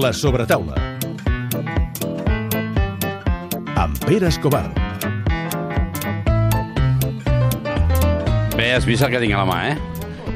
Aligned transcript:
La 0.00 0.14
sobretaula. 0.14 0.74
Amb 3.76 3.98
Pere 4.06 4.30
Escobar. 4.30 4.70
Bé, 8.56 8.70
has 8.72 8.86
vist 8.88 9.04
el 9.04 9.12
que 9.12 9.20
tinc 9.20 9.36
a 9.36 9.42
la 9.42 9.44
mà, 9.44 9.58
eh? 9.68 9.76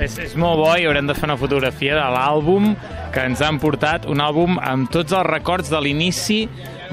És, 0.05 0.19
és 0.21 0.35
molt 0.37 0.61
bo 0.61 0.69
i 0.77 0.85
haurem 0.85 1.09
de 1.09 1.17
fer 1.17 1.25
una 1.31 1.39
fotografia 1.41 1.97
de 1.97 2.05
l'àlbum 2.13 2.75
que 3.15 3.25
ens 3.25 3.41
han 3.47 3.57
portat, 3.63 4.05
un 4.11 4.21
àlbum 4.21 4.61
amb 4.61 4.91
tots 4.93 5.17
els 5.17 5.25
records 5.31 5.73
de 5.73 5.81
l'inici 5.81 6.43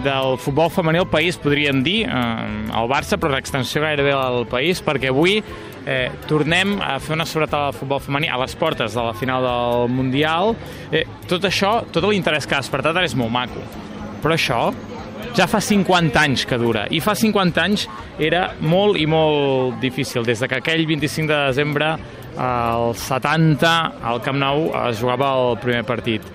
del 0.05 0.37
futbol 0.39 0.71
femení 0.71 1.01
al 1.01 1.09
país, 1.11 1.35
podríem 1.41 1.83
dir, 1.83 2.05
eh, 2.05 2.71
al 2.71 2.87
Barça, 2.87 3.19
però 3.19 3.35
l'extensió 3.35 3.83
gairebé 3.83 4.15
al 4.15 4.45
país, 4.47 4.79
perquè 4.79 5.11
avui 5.11 5.41
eh, 5.85 6.11
tornem 6.27 6.77
a 6.81 6.97
fer 6.99 7.15
una 7.15 7.25
sobretada 7.25 7.71
del 7.71 7.79
futbol 7.79 8.01
femení 8.03 8.29
a 8.29 8.39
les 8.41 8.55
portes 8.55 8.93
de 8.93 9.03
la 9.03 9.13
final 9.17 9.45
del 9.45 9.89
Mundial. 9.95 10.55
Eh, 10.91 11.05
tot 11.27 11.45
això, 11.47 11.81
tot 11.91 12.07
l'interès 12.09 12.47
que 12.47 12.57
ha 12.57 12.63
despertat 12.63 12.95
ara 12.95 13.07
és 13.07 13.17
molt 13.17 13.33
maco. 13.33 13.63
Però 14.21 14.35
això 14.37 14.63
ja 15.37 15.47
fa 15.47 15.61
50 15.63 16.19
anys 16.19 16.45
que 16.45 16.57
dura, 16.59 16.85
i 16.91 16.99
fa 16.99 17.15
50 17.15 17.61
anys 17.63 17.85
era 18.19 18.49
molt 18.59 18.99
i 18.99 19.05
molt 19.07 19.79
difícil, 19.81 20.25
des 20.27 20.41
de 20.41 20.49
que 20.49 20.59
aquell 20.59 20.85
25 20.89 21.31
de 21.31 21.39
desembre 21.47 21.93
al 22.41 22.95
70 22.95 23.71
al 24.11 24.21
Camp 24.23 24.39
Nou 24.39 24.69
es 24.87 24.99
jugava 24.99 25.33
el 25.39 25.57
primer 25.63 25.83
partit 25.87 26.25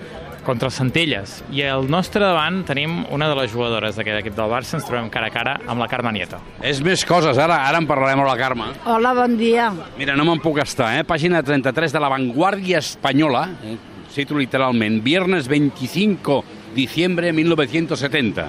contra 0.47 0.69
el 0.69 0.73
Centelles. 0.73 1.41
I 1.51 1.65
al 1.67 1.89
nostre 1.91 2.23
davant 2.23 2.61
tenim 2.65 3.01
una 3.13 3.27
de 3.27 3.35
les 3.35 3.51
jugadores 3.51 3.99
d'aquest 3.99 4.21
equip 4.21 4.37
del 4.37 4.49
Barça, 4.49 4.77
ens 4.79 4.87
trobem 4.87 5.11
cara 5.11 5.27
a 5.27 5.33
cara 5.33 5.57
amb 5.67 5.83
la 5.83 5.89
Carme 5.91 6.13
Nieto. 6.15 6.39
És 6.63 6.79
més 6.85 7.03
coses, 7.05 7.37
ara 7.37 7.59
ara 7.67 7.81
en 7.83 7.89
parlarem 7.89 8.23
amb 8.23 8.31
la 8.31 8.37
Carme. 8.39 8.71
Hola, 8.87 9.11
bon 9.17 9.35
dia. 9.37 9.67
Mira, 9.99 10.15
no 10.15 10.25
me'n 10.29 10.41
puc 10.41 10.61
estar, 10.63 10.93
eh? 10.95 11.03
Pàgina 11.07 11.43
33 11.43 11.91
de 11.91 12.01
La 12.01 12.13
Vanguardia 12.15 12.79
Espanyola, 12.79 13.43
eh? 13.67 13.75
cito 14.15 14.39
literalment, 14.39 15.03
viernes 15.03 15.51
25 15.51 16.39
diciembre 16.73 17.33
1970. 17.33 18.47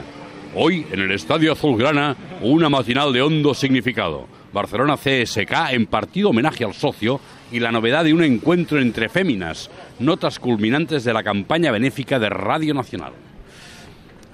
Hoy, 0.55 0.87
en 0.93 1.01
el 1.01 1.11
Estadio 1.13 1.53
Azulgrana, 1.53 2.15
una 2.41 2.69
matinal 2.69 3.13
de 3.13 3.23
hondo 3.23 3.55
significado. 3.55 4.27
Barcelona 4.53 4.97
CSK 4.97 5.73
en 5.73 5.87
partido 5.87 6.31
homenaje 6.31 6.65
al 6.65 6.75
socio 6.75 7.21
y 7.51 7.61
la 7.61 7.73
novedad 7.73 8.05
de 8.05 8.15
un 8.15 8.23
encuentro 8.23 8.81
entre 8.81 9.09
féminas, 9.09 9.71
notas 9.99 10.39
culminantes 10.39 11.05
de 11.05 11.13
la 11.13 11.23
campaña 11.23 11.71
benéfica 11.71 12.19
de 12.19 12.29
Radio 12.29 12.75
Nacional. 12.75 13.13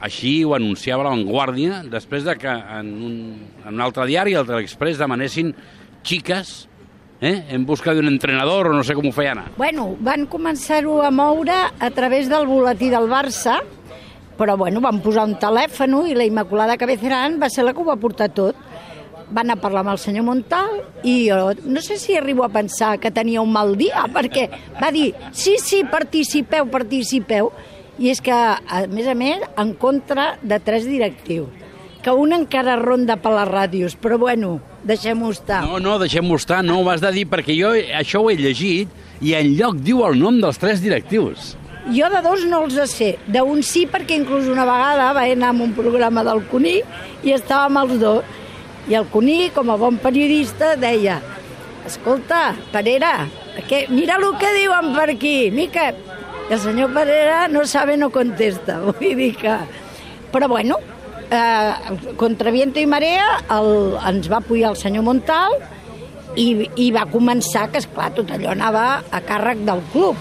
Així 0.04 0.42
ho 0.44 0.52
anunciava 0.52 1.06
La 1.06 1.14
Vanguardia, 1.14 1.80
després 1.88 2.26
de 2.26 2.34
que 2.36 2.50
en 2.50 2.90
un, 2.92 3.14
en 3.64 3.72
un 3.72 3.80
altre 3.80 4.04
diari, 4.04 4.34
el 4.36 4.44
de 4.44 4.58
l'Express, 4.58 4.98
demanessin 5.00 5.54
xiques 6.04 6.50
eh, 7.24 7.46
en 7.56 7.64
busca 7.64 7.94
d'un 7.96 8.10
entrenador 8.10 8.68
o 8.68 8.74
no 8.76 8.84
sé 8.84 8.92
com 8.98 9.08
ho 9.08 9.14
feia 9.16 9.32
anar. 9.32 9.46
Bueno, 9.56 9.94
van 10.04 10.26
començar-ho 10.28 10.98
a 11.00 11.08
moure 11.14 11.56
a 11.56 11.90
través 11.96 12.28
del 12.28 12.44
boletí 12.50 12.90
del 12.92 13.08
Barça, 13.08 13.62
però 14.36 14.58
bueno, 14.60 14.82
van 14.84 15.00
posar 15.00 15.24
un 15.30 15.38
telèfon 15.40 15.96
i 16.10 16.18
la 16.18 16.28
Immaculada 16.28 16.76
Cabecerán 16.76 17.38
va 17.40 17.48
ser 17.48 17.64
la 17.64 17.72
que 17.72 17.80
ho 17.80 17.88
va 17.88 17.96
portar 17.96 18.28
tot. 18.34 18.58
Van 19.32 19.50
a 19.50 19.56
parlar 19.56 19.84
amb 19.84 19.94
el 19.94 20.00
senyor 20.02 20.26
Montal 20.26 20.80
i 21.02 21.28
jo 21.28 21.54
no 21.64 21.80
sé 21.84 21.96
si 21.98 22.16
arribo 22.16 22.44
a 22.44 22.50
pensar 22.52 22.98
que 23.00 23.10
tenia 23.14 23.40
un 23.40 23.52
mal 23.52 23.76
dia, 23.80 24.04
perquè 24.16 24.48
va 24.80 24.90
dir, 24.94 25.12
sí, 25.32 25.56
sí, 25.62 25.84
participeu, 25.88 26.68
participeu, 26.72 27.52
i 27.98 28.10
és 28.10 28.20
que, 28.20 28.34
a 28.34 28.84
més 28.90 29.06
a 29.06 29.14
més, 29.14 29.42
en 29.60 29.72
contra 29.78 30.34
de 30.42 30.58
tres 30.60 30.88
directius, 30.88 31.48
que 32.04 32.12
un 32.12 32.34
encara 32.36 32.76
ronda 32.76 33.16
per 33.16 33.32
les 33.32 33.48
ràdios, 33.48 33.94
però 33.96 34.18
bueno, 34.20 34.58
deixem-ho 34.84 35.30
estar. 35.32 35.62
No, 35.64 35.78
no, 35.80 35.96
deixem-ho 36.02 36.36
estar, 36.36 36.60
no 36.66 36.82
ho 36.82 36.88
has 36.92 37.00
de 37.00 37.12
dir, 37.14 37.24
perquè 37.30 37.56
jo 37.56 37.72
això 37.72 38.20
ho 38.20 38.30
he 38.30 38.36
llegit 38.36 38.92
i 39.24 39.32
en 39.38 39.54
lloc 39.56 39.78
diu 39.80 40.04
el 40.04 40.18
nom 40.20 40.42
dels 40.42 40.60
tres 40.60 40.82
directius. 40.84 41.54
Jo 41.92 42.08
de 42.12 42.20
dos 42.24 42.44
no 42.48 42.62
els 42.64 42.76
sé. 42.92 43.14
D'un 43.28 43.60
sí, 43.62 43.84
perquè 43.88 44.16
inclús 44.16 44.48
una 44.48 44.64
vegada 44.64 45.12
va 45.16 45.24
anar 45.28 45.52
a 45.52 45.64
un 45.64 45.74
programa 45.76 46.24
del 46.24 46.40
Cuní 46.48 46.78
i 47.24 47.34
estàvem 47.36 47.76
els 47.82 47.98
dos. 48.00 48.40
I 48.88 48.96
el 48.98 49.06
Cuní, 49.08 49.50
com 49.54 49.70
a 49.72 49.78
bon 49.80 49.96
periodista, 50.02 50.74
deia 50.76 51.20
escolta, 51.86 52.54
Parera, 52.72 53.28
que, 53.68 53.86
mira 53.88 54.16
el 54.16 54.26
que 54.40 54.52
diuen 54.56 54.92
per 54.96 55.10
aquí, 55.14 55.50
mica. 55.50 55.92
I 56.50 56.52
el 56.52 56.60
senyor 56.60 56.92
Parera 56.92 57.46
no 57.48 57.64
sabe, 57.66 57.96
no 57.96 58.10
contesta. 58.10 58.80
Vull 58.84 59.16
dir 59.16 59.34
que... 59.36 59.56
Però 60.32 60.48
bueno, 60.48 60.80
eh, 61.30 61.72
contra 62.16 62.50
viento 62.50 62.80
i 62.82 62.86
marea 62.90 63.38
el, 63.54 63.94
ens 64.10 64.26
va 64.30 64.40
apoyar 64.42 64.72
el 64.74 64.80
senyor 64.80 65.04
Montal 65.06 65.54
i, 66.34 66.66
i 66.74 66.90
va 66.90 67.06
començar 67.06 67.68
que, 67.70 67.78
és 67.78 67.86
clar 67.86 68.10
tot 68.16 68.32
allò 68.34 68.50
anava 68.50 69.04
a 69.14 69.20
càrrec 69.22 69.62
del 69.62 69.84
club 69.92 70.18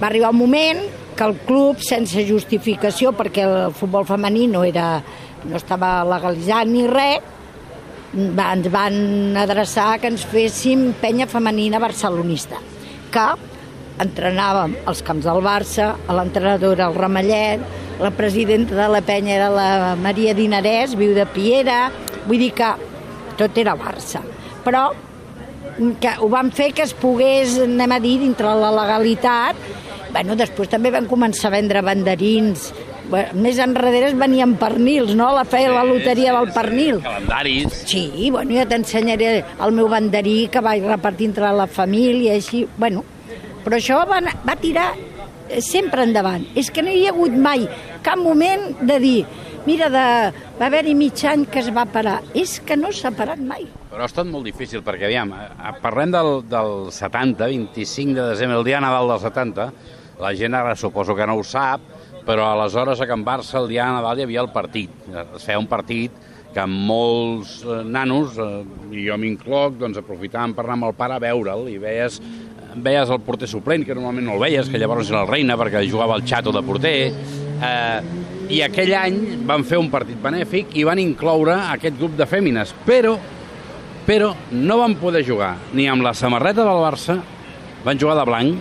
va 0.00 0.08
arribar 0.08 0.30
un 0.30 0.38
moment 0.38 0.80
que 1.16 1.24
el 1.24 1.36
club, 1.46 1.78
sense 1.78 2.24
justificació, 2.26 3.12
perquè 3.14 3.44
el 3.46 3.74
futbol 3.76 4.06
femení 4.08 4.48
no, 4.50 4.64
era, 4.66 4.98
no 5.46 5.56
estava 5.56 6.00
legalitzat 6.08 6.66
ni 6.66 6.88
res, 6.90 7.22
ens 8.14 8.68
van 8.70 9.36
adreçar 9.36 9.98
que 10.00 10.10
ens 10.12 10.24
féssim 10.30 10.92
penya 11.00 11.26
femenina 11.26 11.80
barcelonista, 11.82 12.60
que 13.10 13.26
entrenàvem 14.02 14.76
als 14.90 15.02
camps 15.06 15.26
del 15.26 15.42
Barça, 15.44 15.94
a 16.06 16.16
l'entrenadora 16.16 16.88
el 16.88 16.98
Ramellet, 16.98 17.62
la 18.00 18.10
presidenta 18.10 18.74
de 18.74 18.88
la 18.90 19.02
penya 19.06 19.36
era 19.36 19.50
la 19.50 19.94
Maria 19.94 20.34
Dinarès, 20.34 20.96
viu 20.98 21.14
de 21.14 21.26
Piera, 21.30 21.88
vull 22.26 22.42
dir 22.42 22.50
que 22.56 22.70
tot 23.38 23.58
era 23.58 23.76
Barça. 23.78 24.22
Però 24.64 24.88
que 26.00 26.16
ho 26.22 26.28
van 26.30 26.50
fer 26.54 26.72
que 26.74 26.84
es 26.86 26.94
pogués, 26.94 27.58
anem 27.62 27.94
a 27.94 28.00
dir, 28.02 28.18
dintre 28.22 28.54
la 28.58 28.72
legalitat. 28.74 29.58
Bueno, 30.14 30.36
després 30.38 30.70
també 30.70 30.92
van 30.94 31.06
començar 31.10 31.50
a 31.50 31.56
vendre 31.56 31.82
banderins. 31.82 32.68
Més 33.34 33.60
enrere 33.62 34.10
es 34.10 34.18
venien 34.18 34.56
pernils, 34.60 35.14
no? 35.18 35.30
La 35.36 35.44
feia 35.48 35.72
la 35.72 35.84
loteria 35.86 36.34
del 36.36 36.50
pernil. 36.54 37.00
Calendaris. 37.04 37.84
Sí, 37.90 38.30
bueno, 38.30 38.54
ja 38.56 38.66
t'ensenyaré 38.70 39.32
el 39.44 39.74
meu 39.76 39.88
banderí 39.92 40.48
que 40.52 40.62
vaig 40.64 40.86
repartir 40.88 41.30
entre 41.32 41.52
la 41.54 41.68
família, 41.70 42.36
així, 42.38 42.64
bueno. 42.76 43.04
Però 43.64 43.78
això 43.78 44.02
va, 44.08 44.20
va 44.44 44.58
tirar 44.60 44.90
eh, 44.94 45.62
sempre 45.64 46.04
endavant. 46.04 46.44
És 46.58 46.70
que 46.70 46.84
no 46.84 46.92
hi 46.92 47.06
ha 47.06 47.14
hagut 47.14 47.32
mai 47.32 47.64
cap 48.04 48.20
moment 48.20 48.70
de 48.84 49.00
dir 49.00 49.18
mira, 49.66 49.88
de, 49.88 50.04
va 50.58 50.68
haver-hi 50.68 50.94
mig 50.96 51.24
any 51.28 51.46
que 51.50 51.62
es 51.62 51.70
va 51.74 51.86
parar. 51.90 52.20
És 52.36 52.58
que 52.64 52.76
no 52.76 52.92
s'ha 52.92 53.12
parat 53.16 53.40
mai. 53.40 53.66
Però 53.90 54.04
ha 54.04 54.10
estat 54.10 54.28
molt 54.28 54.46
difícil, 54.46 54.84
perquè, 54.84 55.08
aviam, 55.08 55.32
eh, 55.36 55.74
parlem 55.82 56.14
del, 56.14 56.32
del 56.50 56.74
70, 56.92 57.48
25 57.48 58.16
de 58.18 58.28
desembre, 58.32 58.58
el 58.58 58.68
dia 58.68 58.82
Nadal 58.84 59.14
del 59.14 59.22
70, 59.22 59.68
la 60.20 60.32
gent 60.36 60.54
ara 60.54 60.76
suposo 60.76 61.16
que 61.16 61.26
no 61.26 61.38
ho 61.38 61.44
sap, 61.46 61.93
però 62.24 62.50
aleshores 62.50 63.00
a 63.00 63.08
Can 63.08 63.24
Barça 63.24 63.60
el 63.60 63.68
dia 63.68 63.86
de 63.86 63.98
Nadal 63.98 64.20
hi 64.20 64.26
havia 64.26 64.44
el 64.44 64.52
partit. 64.54 64.92
Es 65.24 65.44
feia 65.44 65.60
un 65.60 65.68
partit 65.68 66.12
que 66.54 66.64
molts 66.70 67.58
eh, 67.66 67.82
nanos, 67.84 68.38
eh, 68.38 68.62
i 68.94 69.04
jo 69.08 69.18
m'incloc, 69.18 69.78
doncs 69.80 69.98
aprofitàvem 70.00 70.54
per 70.54 70.64
anar 70.64 70.78
amb 70.78 70.88
el 70.90 70.96
pare 70.98 71.16
a 71.16 71.22
veure'l 71.22 71.66
i 71.72 71.78
veies, 71.82 72.20
veies 72.74 73.10
el 73.10 73.22
porter 73.26 73.48
suplent, 73.50 73.84
que 73.86 73.96
normalment 73.96 74.28
no 74.28 74.36
el 74.36 74.44
veies, 74.46 74.70
que 74.70 74.78
llavors 74.78 75.10
era 75.10 75.24
el 75.24 75.32
Reina 75.32 75.58
perquè 75.58 75.82
jugava 75.90 76.16
el 76.18 76.26
xato 76.26 76.54
de 76.54 76.62
porter, 76.62 76.96
eh, 77.10 78.22
i 78.54 78.60
aquell 78.62 78.92
any 78.94 79.20
van 79.48 79.64
fer 79.66 79.80
un 79.80 79.90
partit 79.90 80.20
benèfic 80.22 80.76
i 80.78 80.84
van 80.86 81.00
incloure 81.02 81.56
aquest 81.72 81.98
grup 81.98 82.14
de 82.18 82.28
fèmines, 82.28 82.74
però 82.86 83.16
però 84.04 84.34
no 84.52 84.76
van 84.76 84.98
poder 85.00 85.22
jugar 85.24 85.54
ni 85.72 85.86
amb 85.88 86.04
la 86.04 86.12
samarreta 86.12 86.60
del 86.60 86.82
Barça, 86.82 87.16
van 87.86 87.98
jugar 87.98 88.18
de 88.18 88.26
blanc, 88.28 88.58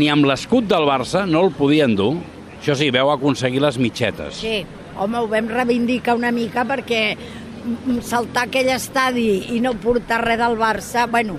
ni 0.00 0.08
amb 0.08 0.24
l'escut 0.24 0.64
del 0.70 0.86
Barça, 0.88 1.26
no 1.28 1.42
el 1.44 1.52
podien 1.52 1.92
dur. 1.96 2.14
Això 2.60 2.74
sí, 2.76 2.90
veu 2.92 3.08
aconseguir 3.08 3.62
les 3.64 3.78
mitxetes. 3.80 4.36
Sí, 4.36 4.58
home, 5.00 5.16
ho 5.16 5.28
vam 5.30 5.48
reivindicar 5.48 6.12
una 6.18 6.28
mica 6.28 6.66
perquè 6.68 7.16
saltar 8.04 8.46
aquell 8.48 8.68
estadi 8.74 9.54
i 9.56 9.60
no 9.64 9.72
portar 9.80 10.20
res 10.26 10.38
del 10.40 10.58
Barça, 10.60 11.06
bueno, 11.08 11.38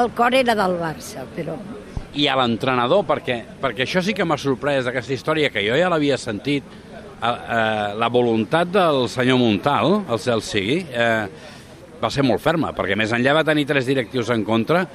el 0.00 0.10
cor 0.16 0.34
era 0.34 0.56
del 0.56 0.78
Barça, 0.80 1.26
però... 1.36 1.58
I 2.16 2.26
a 2.28 2.36
l'entrenador, 2.40 3.04
perquè, 3.08 3.38
perquè 3.60 3.84
això 3.84 4.02
sí 4.04 4.16
que 4.16 4.24
m'ha 4.24 4.36
sorprès 4.40 4.88
d'aquesta 4.88 5.12
història, 5.12 5.52
que 5.52 5.64
jo 5.64 5.76
ja 5.76 5.92
l'havia 5.92 6.16
sentit, 6.20 6.64
eh, 6.64 7.28
eh, 7.28 7.92
la 8.00 8.08
voluntat 8.12 8.72
del 8.72 9.06
senyor 9.12 9.40
Montal, 9.40 10.02
el 10.08 10.20
cel 10.20 10.44
sigui, 10.44 10.82
eh, 10.92 11.52
va 12.02 12.10
ser 12.12 12.24
molt 12.26 12.40
ferma, 12.42 12.72
perquè 12.76 12.96
més 12.96 13.12
enllà 13.12 13.36
va 13.36 13.46
tenir 13.48 13.68
tres 13.68 13.88
directius 13.88 14.32
en 14.32 14.44
contra, 14.44 14.86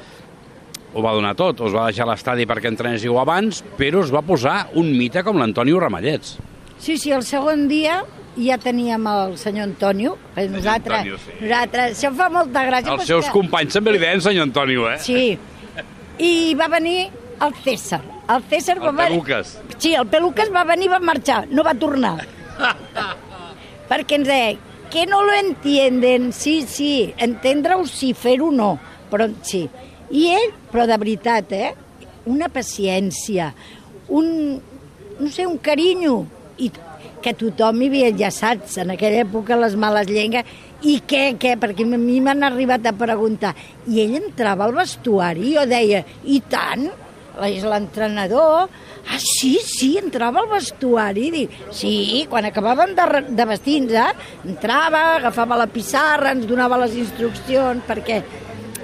ho 0.97 1.03
va 1.05 1.13
donar 1.13 1.35
tot, 1.37 1.59
us 1.61 1.73
va 1.75 1.85
deixar 1.91 2.07
l'estadi 2.09 2.47
perquè 2.49 2.71
entrenéssiu 2.71 3.19
abans, 3.21 3.61
però 3.77 4.01
us 4.01 4.09
va 4.13 4.23
posar 4.25 4.67
un 4.81 4.89
mite 4.97 5.21
com 5.23 5.37
l'Antonio 5.37 5.79
Ramallets. 5.83 6.37
Sí, 6.81 6.97
sí, 6.97 7.11
el 7.13 7.23
segon 7.25 7.67
dia 7.69 7.99
ja 8.37 8.57
teníem 8.61 9.05
el 9.09 9.37
senyor 9.41 9.65
Antonio, 9.69 10.15
que 10.35 10.47
nosaltres, 10.49 10.99
Antonio, 10.99 11.17
sí. 11.23 11.37
nosaltres, 11.41 11.95
això 11.97 12.11
fa 12.17 12.27
molta 12.33 12.65
gràcia. 12.67 12.93
Els 12.97 13.07
seus 13.09 13.25
que- 13.25 13.33
companys 13.33 13.73
també 13.77 13.93
li 13.95 14.01
deien 14.01 14.21
senyor 14.21 14.45
Antonio, 14.49 14.89
eh? 14.91 14.97
Sí, 15.01 15.37
i 16.19 16.53
va 16.57 16.67
venir 16.69 17.07
el 17.41 17.53
César. 17.63 18.01
El 18.27 18.43
César 18.49 18.79
va 18.81 18.89
El 18.91 18.95
venir... 18.95 19.19
Peluques. 19.21 19.57
Sí, 19.77 19.93
el 19.93 20.07
Peluques 20.09 20.49
va 20.53 20.63
venir 20.65 20.85
i 20.89 20.93
va 20.95 20.99
marxar, 20.99 21.43
no 21.49 21.63
va 21.65 21.73
tornar. 21.77 22.15
Perquè 23.89 24.17
ens 24.19 24.27
deia, 24.27 24.57
que 24.91 25.05
no 25.05 25.21
lo 25.23 25.33
entienden, 25.33 26.31
sí, 26.33 26.61
sí, 26.67 27.13
entendre-ho 27.17 27.85
sí, 27.87 28.13
fer-ho 28.15 28.51
no, 28.51 28.73
però 29.11 29.27
sí. 29.43 29.65
I 30.09 30.27
ell, 30.31 30.53
però 30.71 30.87
de 30.87 30.97
veritat, 31.01 31.51
eh? 31.51 31.73
Una 32.27 32.47
paciència, 32.51 33.51
un, 34.07 34.59
no 35.19 35.31
sé, 35.31 35.47
un 35.47 35.57
carinyo. 35.63 36.21
I 36.57 36.71
que 37.23 37.33
tothom 37.37 37.81
hi 37.83 38.05
havia, 38.07 38.29
saps, 38.31 38.77
en 38.81 38.93
aquella 38.93 39.25
època 39.25 39.57
les 39.59 39.75
males 39.79 40.07
llengües, 40.09 40.47
i 40.85 40.99
què, 41.09 41.33
què? 41.41 41.55
Perquè 41.59 41.83
a 41.83 41.97
mi 41.97 42.19
m'han 42.21 42.45
arribat 42.45 42.85
a 42.85 42.93
preguntar. 42.95 43.53
I 43.89 44.03
ell 44.05 44.15
entrava 44.19 44.67
al 44.67 44.75
vestuari 44.77 45.51
i 45.51 45.55
jo 45.57 45.65
deia, 45.69 46.03
i 46.23 46.39
tant? 46.49 46.87
És 47.47 47.65
l'entrenador. 47.65 48.69
Ah, 49.07 49.19
sí, 49.21 49.57
sí, 49.63 49.95
entrava 49.99 50.43
al 50.43 50.49
vestuari. 50.51 51.29
Dic, 51.33 51.61
sí, 51.75 52.25
quan 52.29 52.47
acabàvem 52.49 52.95
de, 52.97 53.07
de 53.29 53.47
vestir-nos, 53.49 53.97
eh? 53.97 54.33
entrava, 54.53 55.03
agafava 55.17 55.59
la 55.59 55.69
pissarra, 55.71 56.33
ens 56.33 56.47
donava 56.49 56.79
les 56.85 56.97
instruccions, 57.01 57.85
perquè, 57.89 58.21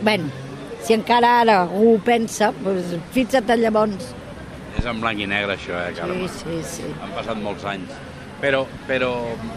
bueno, 0.02 0.43
si 0.84 0.96
encara 0.96 1.40
ara 1.42 1.62
ho 1.66 1.96
pensa, 2.04 2.52
doncs 2.64 2.98
fixa't 3.16 3.54
llavors. 3.60 4.12
És 4.78 4.88
en 4.90 5.00
blanc 5.02 5.22
i 5.22 5.28
negre, 5.30 5.56
això, 5.56 5.78
eh, 5.80 5.94
Carme? 5.96 6.28
Sí, 6.28 6.44
sí, 6.44 6.82
sí. 6.82 6.92
Han 7.04 7.14
passat 7.16 7.40
molts 7.40 7.66
anys. 7.70 7.94
Però, 8.44 8.66
però 8.88 9.14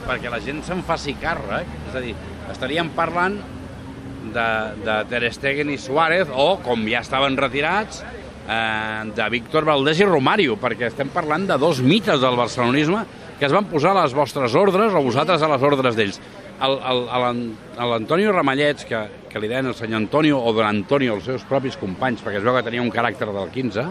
perquè 0.07 0.31
la 0.31 0.39
gent 0.45 0.63
se'n 0.63 0.85
faci 0.87 1.17
càrrec, 1.19 1.71
és 1.91 1.97
a 1.99 2.03
dir, 2.05 2.15
estaríem 2.53 2.93
parlant 2.95 3.41
de, 4.35 4.49
de 4.85 4.99
Ter 5.11 5.33
Stegen 5.35 5.73
i 5.75 5.79
Suárez, 5.81 6.31
o, 6.31 6.61
com 6.63 6.87
ja 6.87 7.03
estaven 7.03 7.39
retirats, 7.41 8.05
eh, 8.47 9.03
de 9.17 9.29
Víctor 9.33 9.67
Valdés 9.67 10.01
i 10.01 10.07
Romario, 10.07 10.59
perquè 10.63 10.91
estem 10.93 11.11
parlant 11.15 11.49
de 11.49 11.59
dos 11.59 11.83
mites 11.83 12.21
del 12.23 12.39
barcelonisme 12.39 13.03
que 13.37 13.45
es 13.49 13.53
van 13.53 13.67
posar 13.69 13.93
a 13.93 14.03
les 14.03 14.15
vostres 14.17 14.55
ordres 14.57 14.95
o 14.95 15.03
vosaltres 15.05 15.43
a 15.43 15.51
les 15.51 15.65
ordres 15.67 15.97
d'ells. 15.97 16.21
A 16.59 16.69
l'An- 16.73 17.51
a 17.77 17.85
L'Antonio 17.85 18.33
Ramallets, 18.33 18.87
que, 18.89 19.01
que 19.29 19.41
li 19.43 19.49
deien 19.51 19.67
el 19.69 19.75
senyor 19.77 19.99
Antonio 20.01 20.39
o 20.41 20.53
don 20.57 20.65
Antonio, 20.65 21.15
els 21.19 21.27
seus 21.29 21.45
propis 21.45 21.77
companys, 21.77 22.23
perquè 22.25 22.39
es 22.41 22.47
veu 22.47 22.55
que 22.57 22.63
tenia 22.65 22.81
un 22.81 22.89
caràcter 22.91 23.29
del 23.29 23.51
15, 23.53 23.85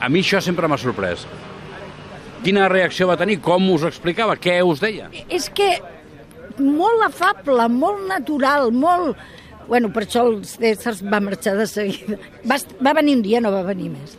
a 0.00 0.08
mi 0.12 0.20
això 0.20 0.40
sempre 0.44 0.68
m'ha 0.68 0.76
sorprès. 0.80 1.24
Quina 2.44 2.68
reacció 2.72 3.08
va 3.08 3.16
tenir? 3.20 3.38
Com 3.44 3.66
us 3.72 3.82
explicava? 3.88 4.36
Què 4.40 4.58
us 4.64 4.80
deia? 4.80 5.08
És 5.28 5.48
que 5.52 5.70
molt 6.60 7.04
afable, 7.08 7.68
molt 7.72 8.06
natural, 8.08 8.70
molt... 8.72 9.16
Bueno, 9.70 9.88
per 9.94 10.02
això 10.02 10.24
el 10.26 10.40
César 10.48 10.96
va 11.06 11.20
marxar 11.22 11.52
de 11.56 11.66
seguida. 11.70 12.16
Va, 12.48 12.56
va 12.82 12.94
venir 12.96 13.16
un 13.18 13.22
dia, 13.22 13.40
no 13.40 13.52
va 13.54 13.60
venir 13.62 13.90
més. 13.92 14.16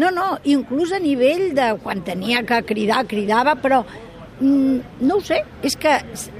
No, 0.00 0.08
no, 0.10 0.32
inclús 0.48 0.90
a 0.96 0.98
nivell 1.02 1.50
de 1.54 1.68
quan 1.82 2.00
tenia 2.06 2.40
que 2.48 2.58
cridar, 2.66 3.04
cridava, 3.06 3.54
però 3.60 3.84
no 4.40 5.16
ho 5.16 5.20
sé, 5.24 5.42
és 5.66 5.76
que 5.76 5.92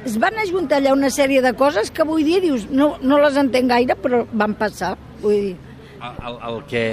es 0.09 0.17
van 0.21 0.39
ajuntar 0.41 0.79
allà 0.81 0.95
una 0.97 1.11
sèrie 1.13 1.43
de 1.45 1.53
coses 1.57 1.91
que 1.93 2.07
vull 2.09 2.25
dir, 2.25 2.41
dius, 2.45 2.67
no, 2.73 2.95
no 3.03 3.21
les 3.21 3.37
entenc 3.41 3.69
gaire, 3.71 3.97
però 4.01 4.23
van 4.33 4.57
passar, 4.59 4.95
vull 5.21 5.37
dir. 5.51 5.57
El, 6.01 6.17
el, 6.31 6.39
el, 6.49 6.61
que, 6.71 6.85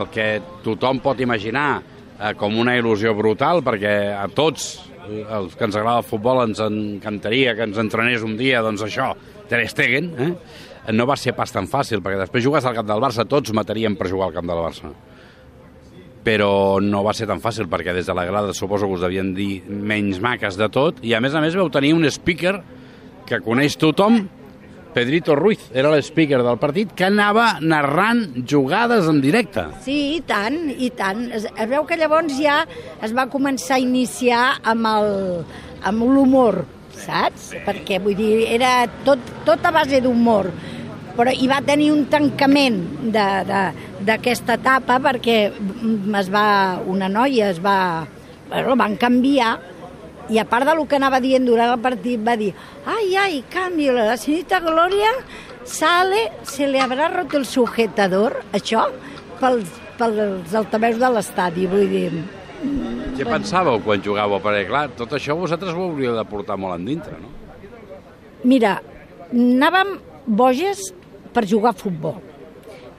el 0.00 0.08
que 0.14 0.28
tothom 0.64 1.02
pot 1.04 1.20
imaginar 1.20 1.68
eh, 1.78 2.32
com 2.40 2.56
una 2.60 2.76
il·lusió 2.78 3.12
brutal, 3.16 3.60
perquè 3.66 3.94
a 4.16 4.24
tots 4.32 4.70
eh, 5.04 5.22
els 5.22 5.56
que 5.58 5.68
ens 5.68 5.76
agrada 5.76 6.00
el 6.00 6.08
futbol 6.08 6.44
ens 6.46 6.62
encantaria 6.64 7.56
que 7.58 7.68
ens 7.68 7.80
entrenés 7.80 8.24
un 8.24 8.38
dia, 8.40 8.64
doncs 8.64 8.86
això, 8.88 9.12
Ter 9.50 9.60
Stegen, 9.68 10.14
eh? 10.16 10.30
no 10.96 11.04
va 11.08 11.16
ser 11.20 11.34
pas 11.36 11.52
tan 11.52 11.68
fàcil, 11.68 12.00
perquè 12.04 12.22
després 12.22 12.44
jugues 12.44 12.64
al 12.64 12.76
camp 12.76 12.88
del 12.88 13.02
Barça, 13.04 13.28
tots 13.28 13.52
mataríem 13.56 13.96
per 13.96 14.08
jugar 14.08 14.30
al 14.30 14.38
camp 14.38 14.48
del 14.48 14.64
Barça. 14.64 14.92
Però 16.24 16.80
no 16.80 17.02
va 17.04 17.12
ser 17.12 17.26
tan 17.28 17.40
fàcil, 17.42 17.66
perquè 17.68 17.92
des 17.92 18.06
de 18.08 18.14
la 18.16 18.24
grada 18.24 18.54
suposo 18.56 18.86
que 18.88 18.94
us 18.96 19.02
devien 19.04 19.34
dir 19.36 19.62
menys 19.68 20.20
maques 20.24 20.56
de 20.56 20.70
tot, 20.72 21.02
i 21.04 21.12
a 21.12 21.20
més 21.20 21.34
a 21.36 21.40
més 21.44 21.54
vau 21.58 21.68
tenir 21.70 21.92
un 21.92 22.06
speaker 22.10 22.54
que 23.28 23.42
coneix 23.44 23.76
tothom, 23.80 24.22
Pedrito 24.94 25.34
Ruiz, 25.34 25.58
era 25.74 25.90
l'speaker 25.90 26.38
del 26.46 26.56
partit, 26.62 26.92
que 26.94 27.08
anava 27.08 27.56
narrant 27.60 28.20
jugades 28.46 29.08
en 29.10 29.16
directe. 29.20 29.64
Sí, 29.82 29.96
i 30.14 30.20
tant, 30.22 30.68
i 30.70 30.92
tant. 30.94 31.24
Es, 31.34 31.48
es 31.50 31.68
veu 31.68 31.82
que 31.88 31.96
llavors 31.98 32.36
ja 32.38 32.60
es 33.02 33.10
va 33.16 33.24
començar 33.32 33.74
a 33.76 33.82
iniciar 33.82 34.44
amb 34.62 34.86
el- 34.86 35.42
amb 35.82 36.04
l'humor, 36.06 36.62
saps? 36.94 37.50
Perquè, 37.66 37.98
vull 38.00 38.14
dir, 38.14 38.46
era 38.54 38.86
tot, 39.04 39.18
tot 39.44 39.66
a 39.66 39.72
base 39.74 39.98
d'humor. 40.00 40.52
Però 41.14 41.30
hi 41.30 41.46
va 41.46 41.60
tenir 41.62 41.92
un 41.94 42.06
tancament 42.10 42.80
de- 43.14 43.44
de- 43.46 43.72
d'aquesta 44.04 44.56
etapa 44.58 44.98
perquè 45.00 45.38
es 46.20 46.30
va, 46.32 46.80
una 46.86 47.08
noia 47.08 47.50
es 47.50 47.60
va... 47.62 48.06
Bueno, 48.50 48.74
van 48.76 48.96
canviar 49.00 49.54
i 50.30 50.38
a 50.38 50.44
part 50.48 50.66
del 50.68 50.82
que 50.88 50.96
anava 50.96 51.18
dient 51.20 51.44
durant 51.46 51.70
el 51.74 51.80
partit 51.80 52.20
va 52.24 52.34
dir 52.36 52.50
ai, 52.86 53.14
ai, 53.16 53.38
canvi, 53.50 53.86
la 53.92 54.16
senyorita 54.16 54.60
Gloria 54.60 55.10
sale, 55.64 56.30
se 56.44 56.66
le 56.68 56.80
habrá 56.80 57.08
roto 57.08 57.38
el 57.38 57.46
sujetador, 57.48 58.42
això, 58.52 58.84
pels, 59.40 59.68
pels 59.98 60.52
altaveus 60.54 60.98
de 61.00 61.08
l'estadi, 61.14 61.66
vull 61.66 61.88
dir... 61.88 62.10
Què 63.16 63.24
pensàveu 63.24 63.80
quan 63.84 64.02
jugàveu? 64.04 64.40
Perquè, 64.44 64.66
clar, 64.68 64.88
tot 64.96 65.12
això 65.16 65.36
vosaltres 65.38 65.72
ho 65.76 65.86
hauríeu 65.88 66.14
de 66.16 66.24
portar 66.28 66.56
molt 66.60 66.76
endintre, 66.76 67.16
no? 67.20 67.32
Mira, 68.44 68.78
anàvem 69.32 69.96
boges 70.26 70.90
per 71.34 71.44
jugar 71.50 71.74
a 71.74 71.78
futbol. 71.78 72.20